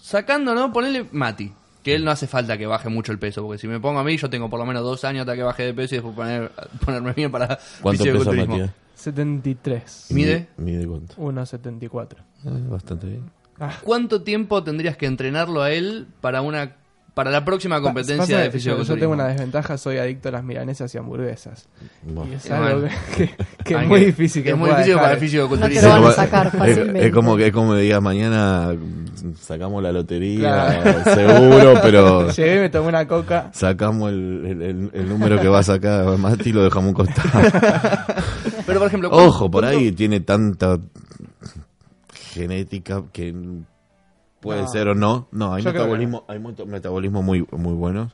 [0.00, 0.72] Sacando, ¿no?
[0.72, 1.52] Ponele Mati.
[1.84, 4.04] Que él no hace falta que baje mucho el peso, porque si me pongo a
[4.04, 6.16] mí, yo tengo por lo menos dos años hasta que baje de peso y después
[6.16, 6.50] poner,
[6.84, 8.32] ponerme bien para ¿Cuánto pesa.
[8.32, 8.70] Matías?
[8.96, 10.06] 73.
[10.10, 10.48] Y ¿Mide?
[10.56, 11.14] Mide cuánto.
[11.16, 12.12] 1,74.
[12.12, 13.30] Eh, bastante bien.
[13.82, 16.74] ¿Cuánto tiempo tendrías que entrenarlo a él para una
[17.14, 18.94] para la próxima competencia de fisiculturismo?
[18.96, 21.68] yo tengo una desventaja, soy adicto a las milanesas y hamburguesas.
[22.02, 22.32] Bueno.
[22.32, 22.94] Y es algo bueno.
[23.16, 25.02] que, que- que Hay es muy que- difícil que es muy difícil dejar.
[25.02, 25.80] para el No fisiculturismo.
[25.80, 27.06] te lo van a Es- sacar es- fácilmente.
[27.06, 28.74] Es, como que es como me digas mañana
[29.40, 30.40] sacamos la lotería,
[30.82, 31.04] Claro.
[31.14, 33.48] seguro, pero Llegué, me tomé una coca.
[33.52, 36.94] sacamos el, el- el- el número que va a sacar Mati y lo dejamos un
[36.94, 37.30] costado.
[38.66, 40.78] Pero por ejemplo, ¿cuánto- Ojo, por ahí tiene tanta
[42.12, 43.32] genética que
[44.44, 44.68] puede No.
[44.68, 45.26] ser o no.
[45.32, 48.12] No, hay Yo metabolismo, hay mucho- metabolismo muy, muy buenos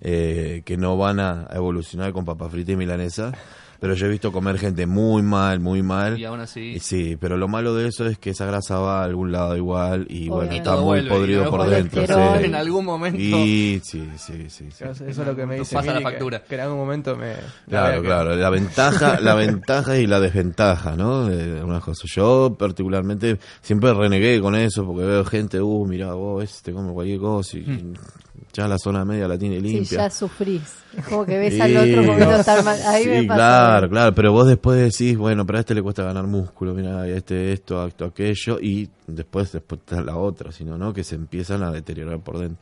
[0.00, 3.32] eh, que no van a evolucionar con papa frita y milanesa.
[3.80, 6.18] Pero yo he visto comer gente muy mal, muy mal.
[6.18, 6.72] Y aún así.
[6.72, 9.56] Y sí, pero lo malo de eso es que esa grasa va a algún lado
[9.56, 12.04] igual y bueno, está muy vuelve, podrido por dentro.
[12.04, 12.44] sí.
[12.44, 13.18] En algún momento.
[13.20, 14.68] Y sí, sí, sí.
[14.70, 14.84] sí.
[14.84, 16.42] Eso es lo que me dice Pasa la que- factura.
[16.42, 17.34] Que, en algún momento me...
[17.68, 18.34] Claro, claro.
[18.34, 21.26] La ventaja, la ventaja y la desventaja, ¿no?
[21.26, 22.10] De algunas cosas.
[22.12, 27.20] Yo particularmente siempre renegué con eso porque veo gente, uh, mirá, vos este come cualquier
[27.20, 27.92] cosa y
[28.52, 29.98] ya la zona media la tiene Sí, limpia.
[29.98, 30.62] ya sufrís.
[30.96, 32.78] Es como que ves Sí, al otro momento estar mal.
[32.86, 33.36] Ahí sí, me pasa.
[33.36, 37.06] claro, claro, pero vos después decís, bueno, pero a este le cuesta ganar músculo, mira,
[37.08, 40.92] este esto, a esto, aquello, y después, después está la otra, sino, ¿no?
[40.92, 42.58] Que se empiezan a deteriorar por dentro.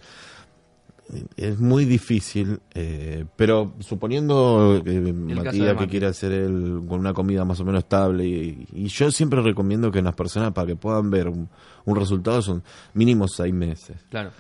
[1.37, 6.99] Es muy difícil, eh, pero suponiendo que caso de Matías que quiere hacer él con
[6.99, 10.67] una comida más o menos estable, y, y yo siempre recomiendo que las personas, para
[10.67, 11.49] que puedan ver un,
[11.85, 12.63] un resultado, son
[12.95, 13.97] mínimo seis meses.
[14.11, 14.31] Claro.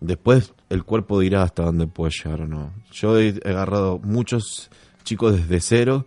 [0.00, 2.72] Después el cuerpo dirá hasta dónde puede llegar o no.
[2.92, 4.70] Yo he agarrado muchos
[5.04, 6.06] chicos desde cero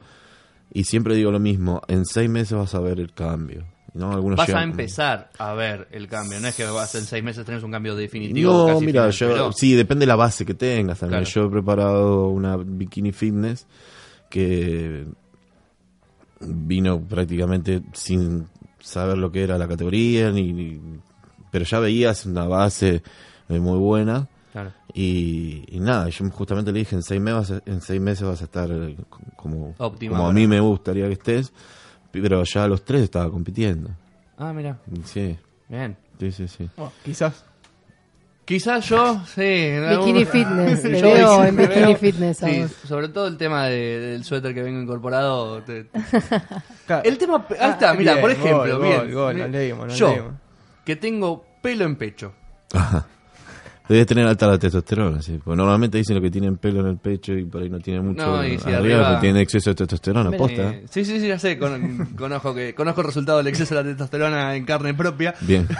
[0.74, 3.64] y siempre digo lo mismo, en seis meses vas a ver el cambio.
[3.94, 4.12] ¿no?
[4.12, 6.38] Algunos Vas a empezar a ver el cambio.
[6.42, 8.52] No es que vas en seis meses tenés un cambio definitivo.
[8.52, 11.00] No, casi mira, final, yo, pero- sí, depende de la base que tengas.
[11.00, 11.24] Claro.
[11.24, 13.66] Yo he preparado una bikini fitness
[14.30, 15.06] que
[16.42, 18.48] vino prácticamente sin
[18.80, 20.80] saber lo que era la categoría, ni, ni-
[21.52, 23.02] pero ya veías una base
[23.50, 24.28] eh, muy buena.
[24.56, 24.72] Claro.
[24.94, 28.26] Y, y nada, yo justamente le dije, en seis, meses, vas a- en seis meses
[28.26, 28.96] vas a estar eh,
[29.36, 31.52] como, Óptima como a mí me gustaría que estés,
[32.10, 33.90] pero ya a los tres estaba compitiendo.
[34.38, 34.78] Ah, mira.
[35.04, 35.38] Sí,
[35.68, 35.98] Bien.
[36.18, 36.70] sí, sí, sí.
[36.78, 37.44] Oh, quizás.
[38.46, 39.42] Quizás yo, sí.
[39.42, 40.82] algún- Bikini fitness.
[40.84, 42.42] Te Yo veo en bikini veo- fitness.
[42.44, 42.72] a Sí, vos.
[42.88, 45.64] sobre todo el tema de- del suéter que vengo incorporado.
[45.64, 45.88] te-.
[47.04, 47.46] El tema.
[47.60, 48.78] Ahí está, Ah, mira, bien, por ejemplo.
[48.78, 48.98] gol, bien.
[49.00, 50.34] gol, gol, nos leímos, nos yo, leímos.
[50.86, 52.32] que tengo pelo en pecho.
[52.74, 53.06] Ajá.
[53.88, 55.40] Debes tener alta la testosterona, sí.
[55.44, 58.06] Porque normalmente dicen lo que tienen pelo en el pecho y por ahí no tienen
[58.06, 60.72] mucho No, y si arriba, arriba- porque tienen exceso de testosterona, posta.
[60.72, 61.58] Eh, sí, sí, sí, ya sé.
[61.60, 65.36] Con, conozco, que, conozco el resultado del exceso de la testosterona en carne propia.
[65.42, 65.68] Bien.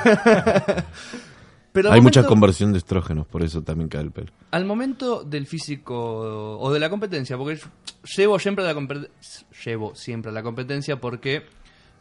[1.72, 4.32] Pero Hay mucha conversión de estrógenos, por eso también cae el pelo.
[4.52, 7.68] Al momento del físico o de la competencia, porque yo
[8.16, 9.10] llevo siempre a la compet-
[9.66, 11.44] llevo siempre a la competencia porque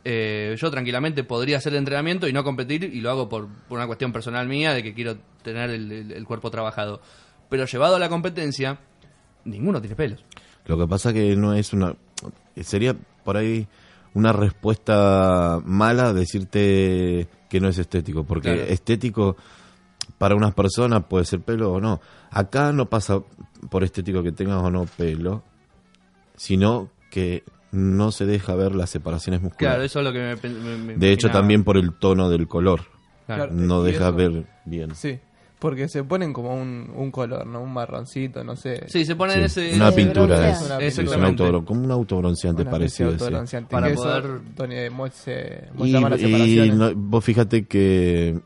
[0.05, 3.79] eh, yo tranquilamente podría hacer el entrenamiento y no competir y lo hago por, por
[3.79, 7.01] una cuestión personal mía de que quiero tener el, el- el cuerpo trabajado.
[7.49, 8.79] Pero llevado a la competencia,
[9.45, 10.25] ninguno tiene pelos.
[10.67, 11.95] Lo que pasa que no es una...
[12.63, 12.95] Sería
[13.25, 13.67] por ahí
[14.15, 18.63] una respuesta mala decirte que no es estético, porque Claro.
[18.71, 19.37] estético
[20.19, 22.01] para unas personas puede ser pelo o no.
[22.31, 23.21] Acá no pasa
[23.71, 25.43] por estético que tengas o no pelo,
[26.37, 27.43] sino que
[27.75, 29.73] no se deja ver las separaciones musculares.
[29.75, 31.41] Claro, eso es lo que me, me- me de hecho, imaginaba.
[31.41, 32.83] también por el tono del color.
[33.27, 33.49] Claro.
[33.53, 34.95] No deja eso- ver bien.
[34.95, 35.19] Sí,
[35.65, 37.63] porque se ponen como un, un color, ¿no?
[37.63, 38.85] Un marroncito, no sé.
[38.87, 39.77] Sí, se ponen Sí, ese...
[39.77, 40.53] una Sí, pintura bronceado.
[40.53, 41.43] es, Una es un Exactamente.
[41.43, 43.13] autobron- como un autobronceante Una especie parecido.
[43.13, 43.25] de sí.
[43.25, 46.75] autobronceante, Para que eso, poder- Tony, eh, se Y, las y separaciones.
[46.75, 48.39] no- vos fíjate que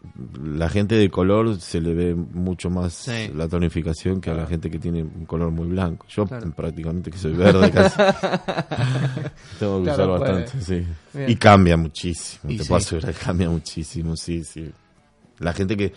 [0.45, 3.33] la gente de color se le ve mucho más Sí.
[3.35, 6.07] la tonificación que a la gente que tiene un color muy blanco.
[6.09, 6.49] Yo Claro.
[6.53, 7.97] prácticamente que soy verde casi.
[9.59, 10.33] Tengo que Claro, usar puede.
[10.43, 10.87] bastante, sí.
[11.15, 11.31] Bien.
[11.31, 12.69] Y cambia muchísimo, Y te sí.
[12.69, 14.71] puedo asegurar, cambia muchísimo, sí, sí.
[15.41, 15.93] La gente que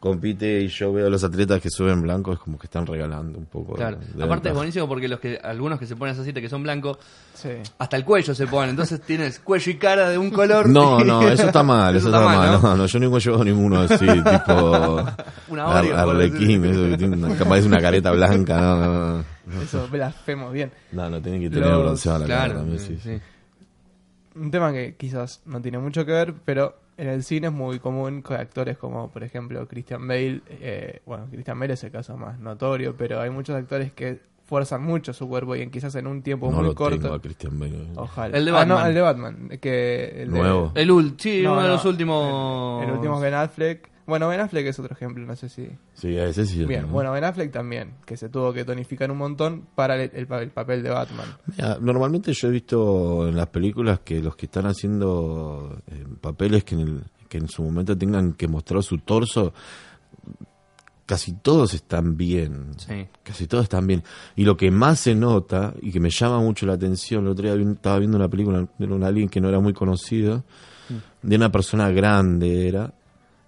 [0.00, 3.38] compite y yo veo a los atletas que suben blanco es como que están regalando
[3.38, 3.74] un poco.
[3.74, 3.98] Claro.
[3.98, 6.62] de- de Aparte es buenísimo porque los que algunos que se ponen así que son
[6.62, 6.96] blancos,
[7.34, 7.50] Sí.
[7.78, 8.70] hasta el cuello se ponen.
[8.70, 10.68] Entonces tienes cuello y cara de un color.
[10.70, 12.52] No, no, eso está mal, eso, está, mal.
[12.52, 12.60] ¿no?
[12.70, 15.04] No, no, yo nunca llevo ninguno así, tipo
[15.48, 16.76] Una Arlequín, decir.
[16.80, 19.62] eso que tiene una, capaz es una careta blanca, no, no, no.
[19.62, 20.72] Eso blasfemo bien.
[20.92, 23.16] No, no, tiene que tener Los- bronceada la cara Claro, también, sí, sí.
[23.16, 23.20] sí.
[24.36, 27.78] Un tema que quizás no tiene mucho que ver, pero en el cine es muy
[27.78, 30.42] común con actores como, por ejemplo, Christian Bale.
[30.48, 34.82] eh, bueno, Christian Bale es el caso más notorio, pero hay muchos actores que fuerzan
[34.82, 36.98] mucho su cuerpo y en, quizás en un tiempo No muy lo corto.
[37.00, 37.86] tengo a Christian Bale.
[37.96, 38.36] Ojalá.
[38.36, 38.88] El de Ah, no, Batman.
[38.88, 39.48] el de Batman.
[39.60, 40.72] Que el de- Nuevo.
[40.74, 42.82] El ul sí, No, uno de los últimos.
[42.82, 43.89] El, el último Ben Affleck.
[44.10, 45.66] Bueno, Ben Affleck es otro ejemplo, no sé si.
[45.94, 46.64] Sí, a ese sí.
[46.66, 46.88] Bien, ¿no?
[46.88, 50.42] bueno, Ben Affleck también, que se tuvo que tonificar un montón para el, el pa-
[50.42, 51.26] el papel de Batman.
[51.56, 56.64] Mira, normalmente yo he visto en las películas que los que están haciendo eh, papeles
[56.64, 59.54] que en, el- que en su momento tengan que mostrar su torso,
[61.06, 62.66] casi todos están bien.
[62.76, 63.06] Sí.
[63.22, 64.02] Casi todos están bien.
[64.36, 67.44] Y lo que más se nota y que me llama mucho la atención, el otro
[67.46, 70.44] día vi- estaba viendo una película de un alguien que no era muy conocido,
[71.22, 72.92] de una persona grande era,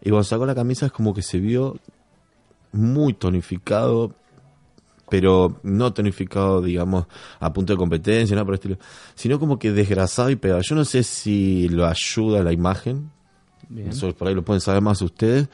[0.03, 1.77] y cuando sacó la camisa es como que se vio
[2.73, 4.15] muy tonificado,
[5.09, 7.07] pero no tonificado, digamos,
[7.39, 8.79] a punto de competencia, nada por el estilo,
[9.15, 10.63] sino como que desgrasado y pegado.
[10.63, 13.11] Yo no sé si lo ayuda la imagen,
[13.69, 13.89] Bien.
[13.89, 15.49] eso por ahí lo pueden saber más ustedes,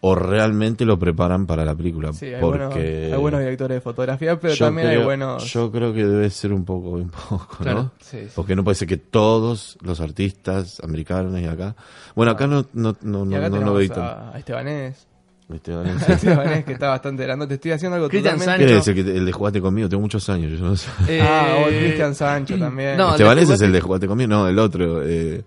[0.00, 2.12] o realmente lo preparan para la película.
[2.12, 5.44] Sí, hay, porque buenos, hay buenos directores de fotografía, pero también hay buenos.
[5.52, 7.82] Yo creo que debe ser un poco, un poco, Claro.
[7.84, 7.90] ¿no?
[8.00, 8.28] Sí, sí.
[8.34, 11.76] Porque no puede ser que todos los artistas americanos y acá.
[12.14, 15.06] Bueno, acá no, no, no, y no, acá no lo a, Estebanés.
[15.54, 16.12] Esteban, A sí.
[16.12, 17.46] Estebanés, que está bastante grande.
[17.46, 18.66] Te estoy haciendo algo Cristian totalmente...
[18.66, 19.88] ¿Quién es el, que, el de Jugaste conmigo?
[19.88, 20.88] Tengo muchos años, yo no sé.
[21.08, 22.96] Eh, Ah, o Cristian Sancho también.
[22.96, 25.02] No, Esteban de es el de Jugaste conmigo, no, el otro.
[25.04, 25.44] Eh,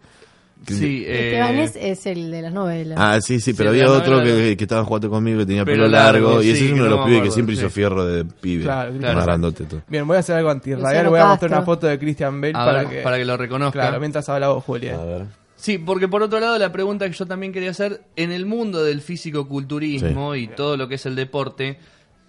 [0.74, 2.98] Sí, eh, es el de las novelas.
[3.00, 5.84] Ah, sí, sí, pero Sí, había otro que, que estaba jugando conmigo que tenía pelo,
[5.84, 7.62] Pelo largo, largo, y ese sí, es uno de los pibes que siempre sí.
[7.62, 8.64] hizo fierro de pibe.
[8.64, 9.84] Claro, más claro.
[9.88, 10.90] Bien, voy a hacer algo anti-radial.
[10.90, 11.58] Luciano Voy a mostrar Castro.
[11.58, 13.80] una foto de Christian Bale a para, ver, que, para que lo reconozca.
[13.80, 14.96] Claro, mientras habla vos, Julia.
[14.96, 15.26] A ver.
[15.56, 18.84] Sí, porque por otro lado la pregunta que yo también quería hacer, en el mundo
[18.84, 21.80] del físico-culturismo y todo lo que es el deporte,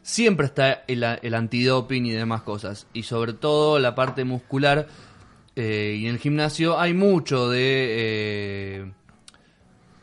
[0.02, 2.86] siempre está el, el antidoping y demás cosas.
[2.92, 4.86] Y sobre todo la parte muscular
[5.56, 7.86] eh, y en el gimnasio hay mucho de...
[8.82, 8.92] eh,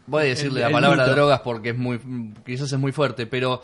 [0.07, 1.99] voy a decirle El- la palabra drogas porque es muy
[2.45, 3.61] quizás es muy fuerte, pero...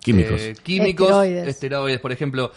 [0.00, 0.40] Químicos.
[0.40, 1.48] eh, químicos, Esteroides.
[1.48, 2.52] esteroides, por ejemplo.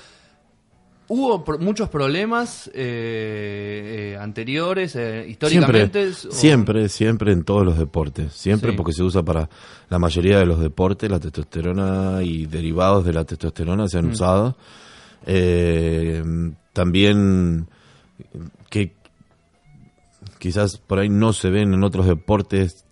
[1.08, 6.08] Hubo pro- muchos problemas eh, eh, anteriores, eh, Siempre, históricamente.
[6.08, 8.32] o- siempre, siempre en todos los deportes.
[8.34, 8.78] Siempre Sí.
[8.78, 9.50] porque se usa para
[9.90, 14.12] la mayoría de los deportes, la testosterona y derivados de la testosterona se han Mm.
[14.12, 14.56] usado.
[15.26, 16.24] Eh,
[16.74, 17.68] también
[18.70, 18.96] que
[20.40, 22.86] quizás por ahí no se ven en otros deportes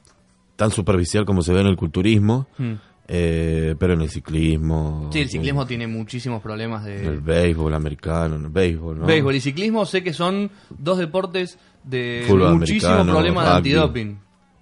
[0.56, 2.74] tan superficial como se ve en el culturismo, Mm.
[3.08, 5.10] eh, pero en el ciclismo.
[5.14, 9.06] Sí, el ciclismo tiene muchísimos problemas en el de béisbol americano, en el béisbol, ¿no?
[9.06, 9.86] béisbol y ciclismo.
[9.86, 14.20] Sé que son dos deportes de muchísimos problemas de antidoping.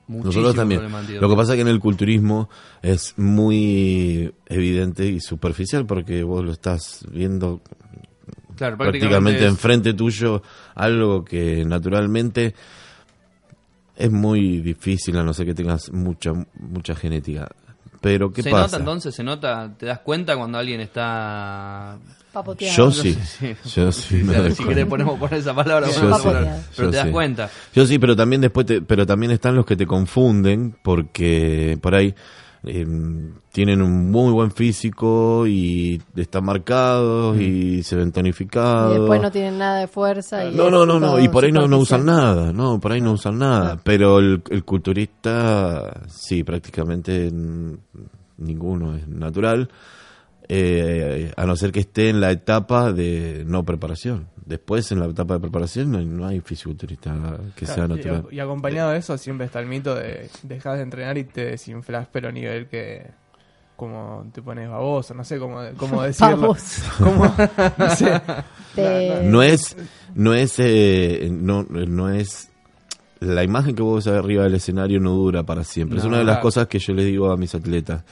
[0.09, 0.81] Muchísimos Nosotros también.
[1.07, 2.47] de Lo que pasa es que en el culturismo
[2.81, 7.59] es muy evidente y superficial porque vos lo estás viendo
[8.57, 10.41] Claro, prácticamente es- enfrente tuyo,
[10.75, 12.53] algo que naturalmente
[13.95, 17.47] es muy difícil a no ser que tengas mucha mucha genética.
[17.99, 18.63] Pero ¿qué ¿Se pasa?
[18.65, 19.15] nota entonces?
[19.15, 19.73] ¿Se nota?
[19.75, 21.97] ¿Te das cuenta cuando alguien está...?
[22.31, 22.77] Papoteado.
[22.77, 23.17] Yo sí,
[23.75, 24.67] yo sí me si doy si cuenta.
[24.67, 26.23] querés ponemos por esa palabra, Yo ponemos sí.
[26.27, 26.49] palabra.
[26.51, 26.71] Papoteado.
[26.75, 27.11] pero Yo te das sí.
[27.11, 27.49] cuenta.
[27.73, 31.95] Yo sí, pero también después, te- pero también están los que te confunden porque por
[31.95, 32.13] ahí
[32.67, 32.85] eh,
[33.51, 38.97] tienen un muy buen físico y están marcados y se ven Y tonificados.
[38.99, 40.45] después no tienen nada de fuerza.
[40.45, 43.01] Y No, no, no, no, y por ahí no, no usan nada, no, por ahí
[43.01, 47.31] no usan nada, pero el, el culturista, sí, prácticamente
[48.37, 49.69] ninguno es natural,
[50.49, 54.27] eh, a no ser que esté en la etapa de no preparación.
[54.45, 57.13] Después, en la etapa de preparación, no hay, no hay fisiculturista
[57.55, 58.25] que sea Claro, y- natural.
[58.31, 62.07] Y, acompañado de eso siempre está el mito de dejas de entrenar y te desinflas,
[62.11, 63.07] pero a nivel que...
[63.75, 66.37] como te pones baboso, no sé cómo, cómo decirlo.
[66.37, 66.81] Baboso.
[66.97, 67.25] Como,
[67.77, 68.21] no sé.
[68.73, 69.75] Te- No es,
[70.15, 72.49] no es, eh, no, no es,
[73.19, 75.97] la imagen que vos ves arriba del escenario no dura para siempre.
[75.97, 76.43] es No, una de las claro.
[76.43, 78.03] cosas que yo les digo a mis atletas.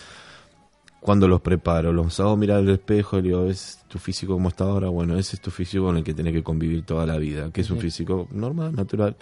[1.06, 4.50] Cuando los preparo, los hago mirar al espejo y le digo, ¿ves tu físico como
[4.50, 4.90] está ahora?
[4.90, 7.62] Bueno, ese es tu físico con el que tenés que convivir toda la vida, que
[7.62, 9.16] es un físico normal, natural,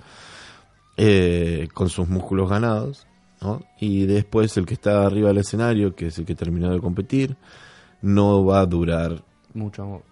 [0.96, 3.06] eh, con sus músculos ganados,
[3.42, 3.62] ¿no?
[3.82, 7.36] Y después el que está arriba del escenario, que es el que terminó de competir,
[8.02, 9.22] no va a durar
[9.54, 10.04] Mucho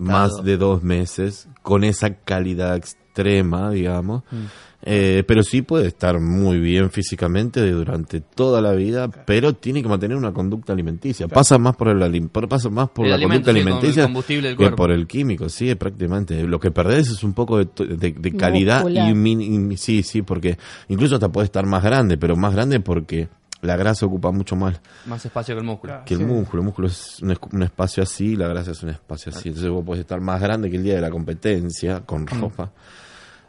[0.00, 4.24] más de dos meses con esa calidad extrema, digamos.
[4.30, 4.44] Mm.
[4.86, 9.88] Eh, pero sí puede estar muy bien físicamente durante toda la vida, pero tiene que
[9.88, 11.26] mantener una conducta alimenticia.
[11.26, 14.02] Pasa más por el pasa más por El la alimento, conducta sí, con el alimenticia
[14.04, 14.76] combustible del que cuerpo.
[14.76, 16.42] por el químico, sí, prácticamente.
[16.46, 20.02] Lo que perdés es un poco de, to- de- de calidad y, min- y- sí,
[20.02, 20.58] sí, porque
[20.88, 23.28] incluso hasta puede estar más grande, pero más grande porque
[23.62, 25.92] la grasa ocupa mucho más Más espacio que el músculo.
[25.94, 26.04] Claro.
[26.04, 26.26] que el Sí.
[26.26, 26.60] músculo.
[26.62, 29.48] El músculo es un, un espacio así la grasa es un espacio así.
[29.48, 32.70] Entonces vos podés estar más grande que el día de la competencia con ropa.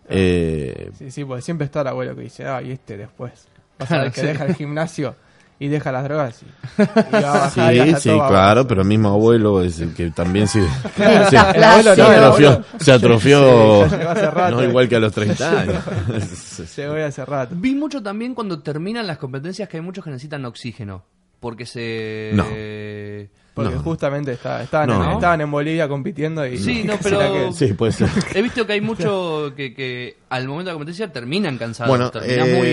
[0.09, 3.47] Eh, Sí, sí, porque siempre está el abuelo que dice, ah, y este después.
[3.79, 4.27] Vas a ver que sí.
[4.27, 5.15] deja el gimnasio
[5.57, 8.81] y deja las drogas y, y va a bajar y sí, sí, todo claro, pero
[8.81, 10.59] el mismo abuelo es el que también sí,
[10.95, 13.95] Claro, sí, el abuelo se no, atrofió, abuelo se atrofió Sí,
[14.31, 14.55] rato.
[14.57, 15.83] no igual que a los 30 años.
[16.77, 17.55] Llegó hace rato.
[17.57, 21.03] Vi mucho también cuando terminan las competencias que hay muchos que necesitan oxígeno.
[21.39, 22.31] Porque se.
[22.33, 22.45] No.
[23.55, 23.81] Porque No.
[23.81, 25.03] justamente está- estaban, No.
[25.03, 26.57] en, estaban en Bolivia compitiendo y...
[26.57, 28.09] Sí, no, pero- la que- Sí, puede ser.
[28.35, 31.87] He visto que hay mucho que, que al momento de la competencia terminan cansados.
[31.89, 32.67] Bueno, terminan eh, muy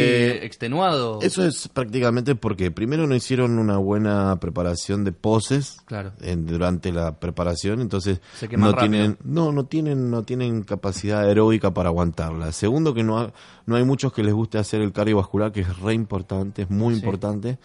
[0.44, 1.20] extenuado.
[1.22, 6.12] Eso es prácticamente porque primero no hicieron una buena preparación de poses Claro.
[6.20, 8.20] en- durante la preparación, entonces
[8.56, 8.90] no rápido.
[8.90, 12.50] tienen no no tienen no tienen capacidad aeróbica para aguantarla.
[12.50, 13.32] Segundo que no ha-
[13.66, 16.94] no hay muchos que les guste hacer el cardiovascular que es re importante, es muy
[16.94, 17.00] Sí.
[17.00, 17.58] importante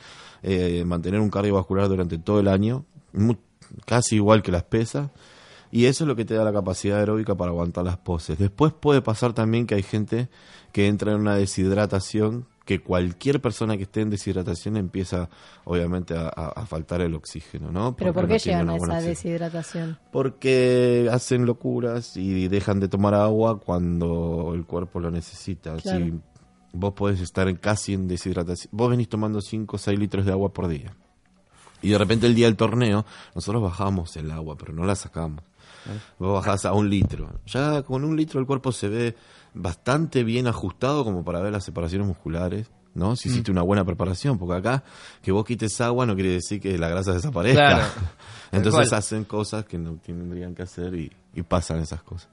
[0.43, 2.85] eh, mantener un cardiovascular durante todo el año,
[3.85, 5.09] casi igual que las pesas.
[5.71, 8.37] Y eso es lo que te da la capacidad aeróbica para aguantar las poses.
[8.37, 10.29] Después puede pasar también que hay gente
[10.71, 15.29] que entra en una deshidratación, que cualquier persona que esté en deshidratación empieza
[15.65, 17.95] obviamente a, faltar el oxígeno, ¿no?
[17.95, 19.07] ¿Pero por Porque qué no llegan a esa oxígeno.
[19.07, 19.99] deshidratación?
[20.11, 25.75] Porque hacen locuras y dejan de tomar agua cuando el cuerpo lo necesita.
[25.77, 26.05] Claro.
[26.05, 26.13] Si
[26.73, 28.69] vos podés estar en casi en deshidratación.
[28.71, 30.95] Vos venís tomando 5 o 6 litros de agua por día.
[31.81, 33.05] Y de repente el día del torneo,
[33.35, 35.43] nosotros bajamos el agua, pero no la sacamos.
[36.19, 37.39] Vos bajás a un litro.
[37.45, 39.15] Ya con un litro el cuerpo se ve
[39.53, 42.69] bastante bien ajustado como para ver las separaciones musculares.
[42.93, 43.15] ¿no?
[43.15, 44.83] Si hiciste una buena preparación, porque acá
[45.21, 47.67] que vos quites agua no quiere decir que la grasa desaparezca.
[47.67, 47.87] Claro.
[48.51, 52.29] Entonces hacen cosas que no tendrían que hacer y, y pasan esas cosas.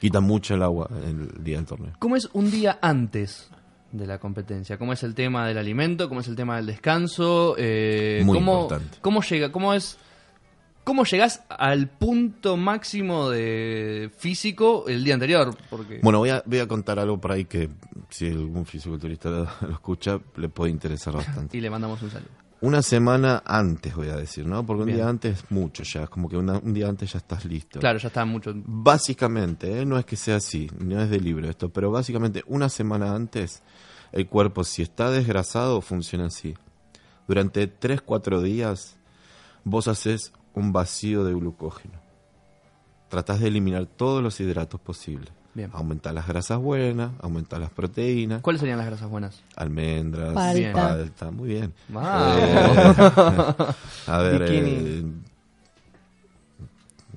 [0.00, 1.92] Quitan mucho el agua el día del torneo.
[1.98, 3.50] ¿Cómo es un día antes
[3.92, 4.78] de la competencia?
[4.78, 6.08] ¿Cómo es el tema del alimento?
[6.08, 7.54] ¿Cómo es el tema del descanso?
[7.58, 8.98] Eh, Muy ¿cómo, importante.
[9.00, 9.52] ¿Cómo llega?
[9.52, 9.98] ¿Cómo es?
[10.84, 15.54] ¿Cómo llegás al punto máximo de físico el día anterior?
[15.68, 17.68] Porque Bueno, voy a, voy a contar algo por ahí que
[18.08, 21.56] si algún fisiculturista lo, lo escucha le puede interesar bastante.
[21.58, 22.47] y le mandamos un saludo.
[22.60, 24.66] Una semana antes, voy a decir, ¿no?
[24.66, 24.98] Porque un Bien.
[24.98, 27.78] día antes es mucho ya, es como que una- un día antes ya estás listo.
[27.78, 28.52] Claro, ya está mucho.
[28.54, 29.86] Básicamente, ¿eh?
[29.86, 33.62] no es que sea así, no es de libro esto, pero básicamente una semana antes
[34.10, 36.54] el cuerpo si está desgrasado funciona así.
[37.28, 38.96] Durante 3-4 días
[39.62, 41.94] vos haces un vacío de glucógeno.
[43.08, 45.30] Tratás de eliminar todos los hidratos posibles.
[45.58, 45.70] Bien.
[45.74, 49.40] Aumentar las grasas buenas, aumentar las proteínas, ¿Cuáles serían las grasas buenas?
[49.56, 50.72] almendras, Palta.
[50.72, 51.74] palta, muy bien.
[51.88, 52.38] Vamos.
[52.38, 53.74] Eh,
[54.06, 54.70] a ver, Bikini.
[54.70, 55.04] eh,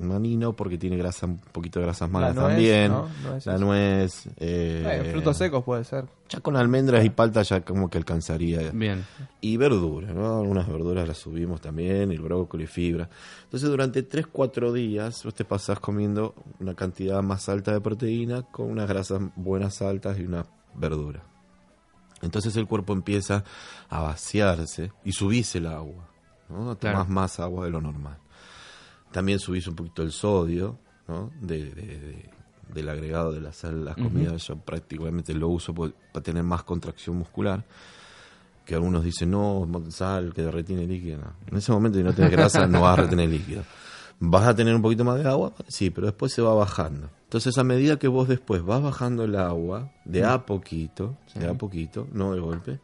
[0.02, 2.92] maní no, porque tiene grasa, un poquito de grasas malas nuez, también.
[2.92, 3.08] ¿no?
[3.46, 4.28] La nuez.
[4.38, 6.06] eh, Eh, frutos secos puede ser.
[6.30, 8.72] Ya con almendras y palta ya como que alcanzaría.
[8.72, 9.06] Bien.
[9.42, 10.40] Y verduras, ¿no?
[10.40, 13.10] Algunas verduras las subimos también, el brócoli, fibra.
[13.44, 18.70] Entonces durante 3-4 días vos te pasás comiendo una cantidad más alta de proteína con
[18.72, 21.24] unas grasas buenas altas y una verdura.
[22.22, 23.44] Entonces el cuerpo empieza
[23.90, 26.08] a vaciarse y subís el agua.
[26.50, 26.78] ¿no?
[26.78, 26.98] Claro.
[27.00, 28.18] Tomás más agua de lo normal.
[29.12, 31.32] También subís un poquito el sodio ¿no?
[31.42, 32.30] de, de- de-
[32.74, 34.48] del agregado de la sal las comidas.
[34.48, 37.64] Yo prácticamente lo uso por- para tener más contracción muscular.
[38.66, 41.18] Que algunos dicen, no, sal que retiene líquido.
[41.18, 41.34] No.
[41.52, 43.64] En ese momento, si no tenés grasa, no vas a retener líquido.
[44.20, 45.52] ¿Vas a tener un poquito más de agua?
[45.68, 47.10] Sí, pero después se va bajando.
[47.24, 51.56] Entonces, a medida que vos después vas bajando el agua, de a poquito, de a
[51.56, 52.80] poquito, no de golpe,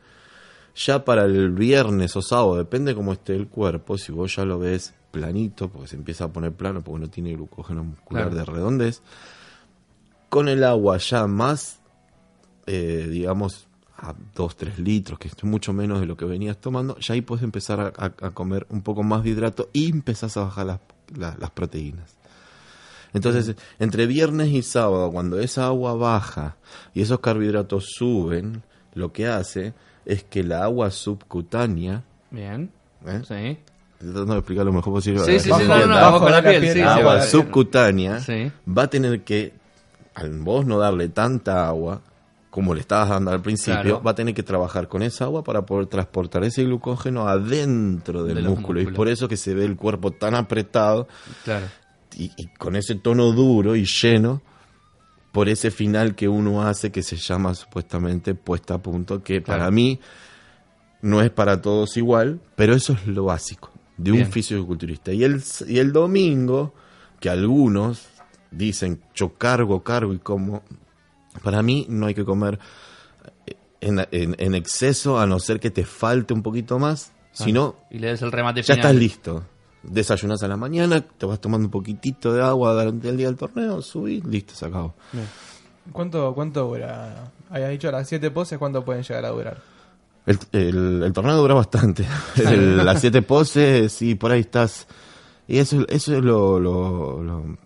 [0.76, 4.58] ya para el viernes o sábado, depende cómo esté el cuerpo, si vos ya lo
[4.60, 8.36] ves planito, porque se empieza a poner plano, porque no tiene glucógeno muscular Claro.
[8.38, 9.02] de redondez,
[10.30, 11.80] con el agua ya más,
[12.66, 16.98] eh, digamos, a 2, 3 litros, que es mucho menos de lo que venías tomando,
[17.00, 20.66] ya ahí puedes empezar a, comer un poco más de hidrato y empezás a bajar
[20.68, 20.80] las,
[21.16, 22.16] la- las proteínas.
[23.14, 26.58] Entonces, entre viernes y sábado, cuando esa agua baja
[26.94, 28.62] y esos carbohidratos suben,
[28.94, 29.74] lo que hace
[30.06, 32.70] es que la agua subcutánea, Bien.
[33.06, 33.22] ¿eh?
[33.28, 33.58] Sí.
[34.00, 35.20] Tratando de explicar lo mejor posible.
[35.24, 36.82] Sí, sí, sí, no, no, Bajo bajo la la piel, piel, sí.
[36.82, 38.52] agua sí, subcutánea Sí.
[38.68, 39.54] va a tener que,
[40.16, 42.02] al vos no darle tanta agua
[42.50, 44.02] como le estabas dando al principio, Claro.
[44.04, 48.36] va a tener que trabajar con esa agua para poder transportar ese glucógeno adentro del
[48.36, 48.80] De músculo.
[48.80, 48.98] Y músculos.
[48.98, 51.08] por eso que se ve el cuerpo tan apretado
[51.44, 51.68] Claro.
[52.16, 54.42] y, y con ese tono duro y lleno
[55.32, 59.60] por ese final que uno hace que se llama supuestamente puesta a punto, que Claro.
[59.60, 60.00] para mí
[61.04, 64.32] no es para todos igual, pero eso es lo básico de un Bien.
[64.32, 65.12] fisicoculturista.
[65.12, 66.74] Y el, y el domingo,
[67.20, 68.08] que algunos
[68.52, 70.62] dicen yo cargo, cargo y como,
[71.44, 72.60] para mí no hay que comer
[73.46, 77.76] eh, en, en- en exceso a no ser que te falte un poquito más, sino
[77.92, 78.90] Y le des el remate ya final.
[78.92, 79.44] estás listo.
[79.84, 83.36] Desayunas a la mañana, te vas tomando un poquitito de agua durante el día del
[83.38, 84.96] torneo, subís, listo, se acabó.
[85.92, 87.32] ¿Cuánto, ¿Cuánto dura?
[87.50, 89.62] Habías dicho las 7 poses, ¿cuánto pueden llegar a durar?
[90.28, 92.06] El, el- el torneo dura bastante.
[92.36, 94.86] El- las siete poses, sí, por ahí estás.
[95.48, 97.58] Y eso, eso es lo, lo, lo,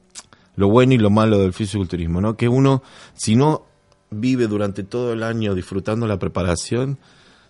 [0.56, 2.38] lo bueno y lo malo del fisiculturismo, ¿no?
[2.38, 2.84] Que uno,
[3.14, 3.64] si no
[4.12, 7.00] vive durante todo el año disfrutando la preparación,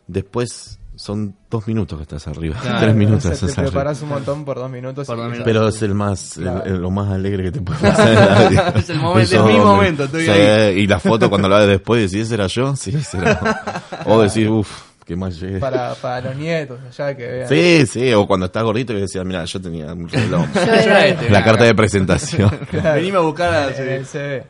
[0.08, 2.80] después son dos minutos que estás arriba, Claro.
[2.80, 3.72] tres minutos O sea, estás te arriba.
[3.72, 5.08] preparas un montón por dos minutos.
[5.08, 5.46] Por y dos minutos.
[5.52, 6.64] Pero es el más, el- Claro.
[6.66, 8.74] el- lo más alegre que te puede pasar en la vida.
[8.78, 10.80] Es el momento, es mi momento, estoy Sí, ahí.
[10.80, 12.76] Y la foto cuando la ves después, decís, ¿ese era yo?
[12.78, 13.42] Sí, ese era
[14.06, 14.14] yo.
[14.14, 15.60] O decís, uff, qué mal llegué.
[15.60, 17.50] para, para los nietos, allá que vean.
[17.50, 20.46] Sí, sí, o cuando estás gordito y decías, mira, yo tenía un reloj.
[20.54, 21.30] Yo Yo era era este.
[21.30, 22.50] La carta de presentación.
[22.72, 22.96] Claro.
[22.96, 23.76] Venime a buscar a...
[23.76, 24.44] En el CV.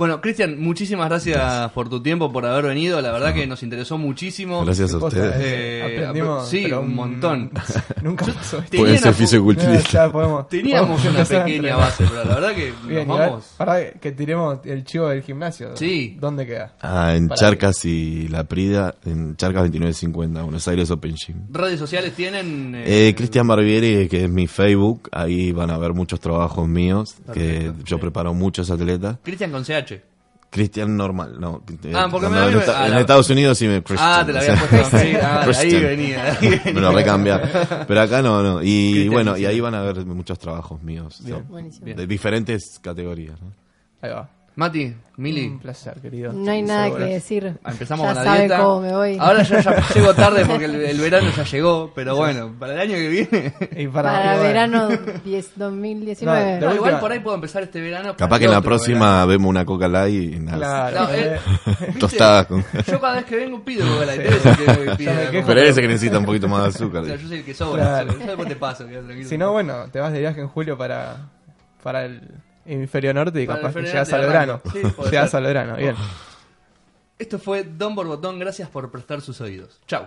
[0.00, 3.00] Bueno, Cristian, muchísimas gracias por tu tiempo, por haber venido.
[3.02, 4.64] La verdad que nos interesó muchísimo.
[4.64, 5.34] Gracias a ustedes.
[5.38, 6.48] Eh, Aprendimos.
[6.48, 7.50] sí, pero un montón.
[8.02, 9.92] Nunca pasó Pueden ser fisiculturistas.
[9.92, 13.44] Ya podemos- Teníamos podemos una pequeña base, pero la verdad que Bien, nos vamos.
[13.58, 15.76] para que tiremos el chivo del gimnasio.
[15.76, 16.16] Sí.
[16.18, 16.72] ¿Dónde queda?
[16.80, 21.36] Ah, en Para Charcas y La Prida, en Charcas 2950, Buenos Aires Open Gym.
[21.50, 22.74] Redes sociales tienen...
[22.74, 27.16] eh, Eh, Cristian Barbieri, que es mi Facebook, ahí van a ver muchos trabajos míos,
[27.34, 29.18] que yo preparo muchos atletas.
[29.22, 29.89] Cristian con CH.
[30.50, 31.62] Cristian normal, no.
[31.94, 34.32] Ah, porque me- en, me- esta- ah, en la- Estados Unidos sí me Ah, te
[34.32, 35.12] la había puesto así.
[35.22, 35.82] Ah, ahí Christian.
[35.82, 36.24] venía.
[36.32, 36.62] ahí venía.
[36.74, 37.84] Me lo recambiar.
[37.86, 38.60] Pero acá no, no.
[38.62, 41.20] Y Cristian bueno, y ahí van a ver muchos trabajos míos.
[41.24, 41.46] Bien.
[41.48, 43.40] so, de diferentes categorías.
[43.40, 43.52] ¿no?
[44.02, 44.28] Ahí va.
[44.56, 46.32] Mati, Mili, Un placer, querido.
[46.32, 47.54] No hay nada que decir.
[47.64, 48.58] empezamos ya con la sabe dieta.
[48.58, 49.16] cómo me voy.
[49.18, 52.80] Ahora ya, ya llego tarde porque el, el verano ya llegó, pero bueno, para el
[52.80, 53.54] año que viene...
[53.76, 54.42] Y para, bueno.
[54.42, 54.88] verano
[55.24, 56.40] 10, 2019.
[56.40, 58.16] No, de No, igual última- por ahí puedo empezar este verano.
[58.16, 60.58] Capaz el que en la próxima vemos una Coca Light y nada.
[60.90, 61.00] Claro.
[61.00, 61.92] No, eh, ¿viste?
[61.98, 62.64] Tostada con...
[62.86, 64.20] Yo cada vez que vengo pido Coca Light.
[64.22, 65.46] Debe ser que voy Ya me pidiendo quejo.
[65.46, 67.02] Pero ese que necesita un poquito más de azúcar.
[67.02, 67.82] O sea, yo soy el que sobra.
[68.02, 68.18] Claro.
[68.18, 68.84] Yo después te paso.
[69.26, 71.16] Si no, bueno, te vas de viaje en julio para,
[71.82, 72.20] para el
[72.72, 74.60] hemisferio norte y Para el capaz que llegas al verano.
[74.72, 75.94] Sí, llegas al verano, bien.
[77.18, 78.38] Esto fue Don Borbotón.
[78.38, 79.80] Gracias por prestar sus oídos.
[79.86, 80.06] Chao.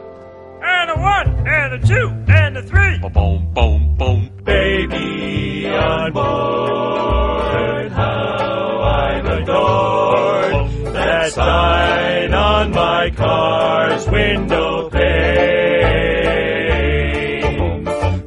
[0.63, 2.97] and a one, and a two, and a three.
[2.99, 4.29] Boom, boom, boom.
[4.43, 10.93] Baby on board, how I'm adored.
[10.93, 15.83] That sign on my car's window pane.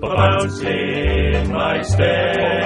[0.00, 2.65] Bouncing my step,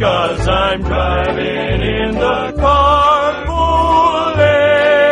[0.00, 5.04] Cause I'm driving in the carpool lane.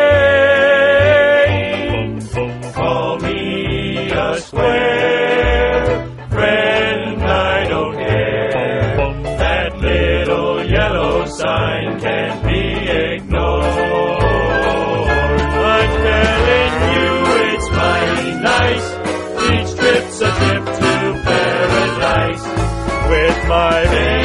[2.73, 8.97] Call me a square friend, I don't care.
[9.37, 13.65] That little yellow sign can't be ignored.
[15.69, 17.11] I'm telling you,
[17.53, 18.89] it's mighty nice.
[19.53, 20.93] Each trip's a trip to
[21.25, 22.45] paradise
[23.11, 24.18] with my baby.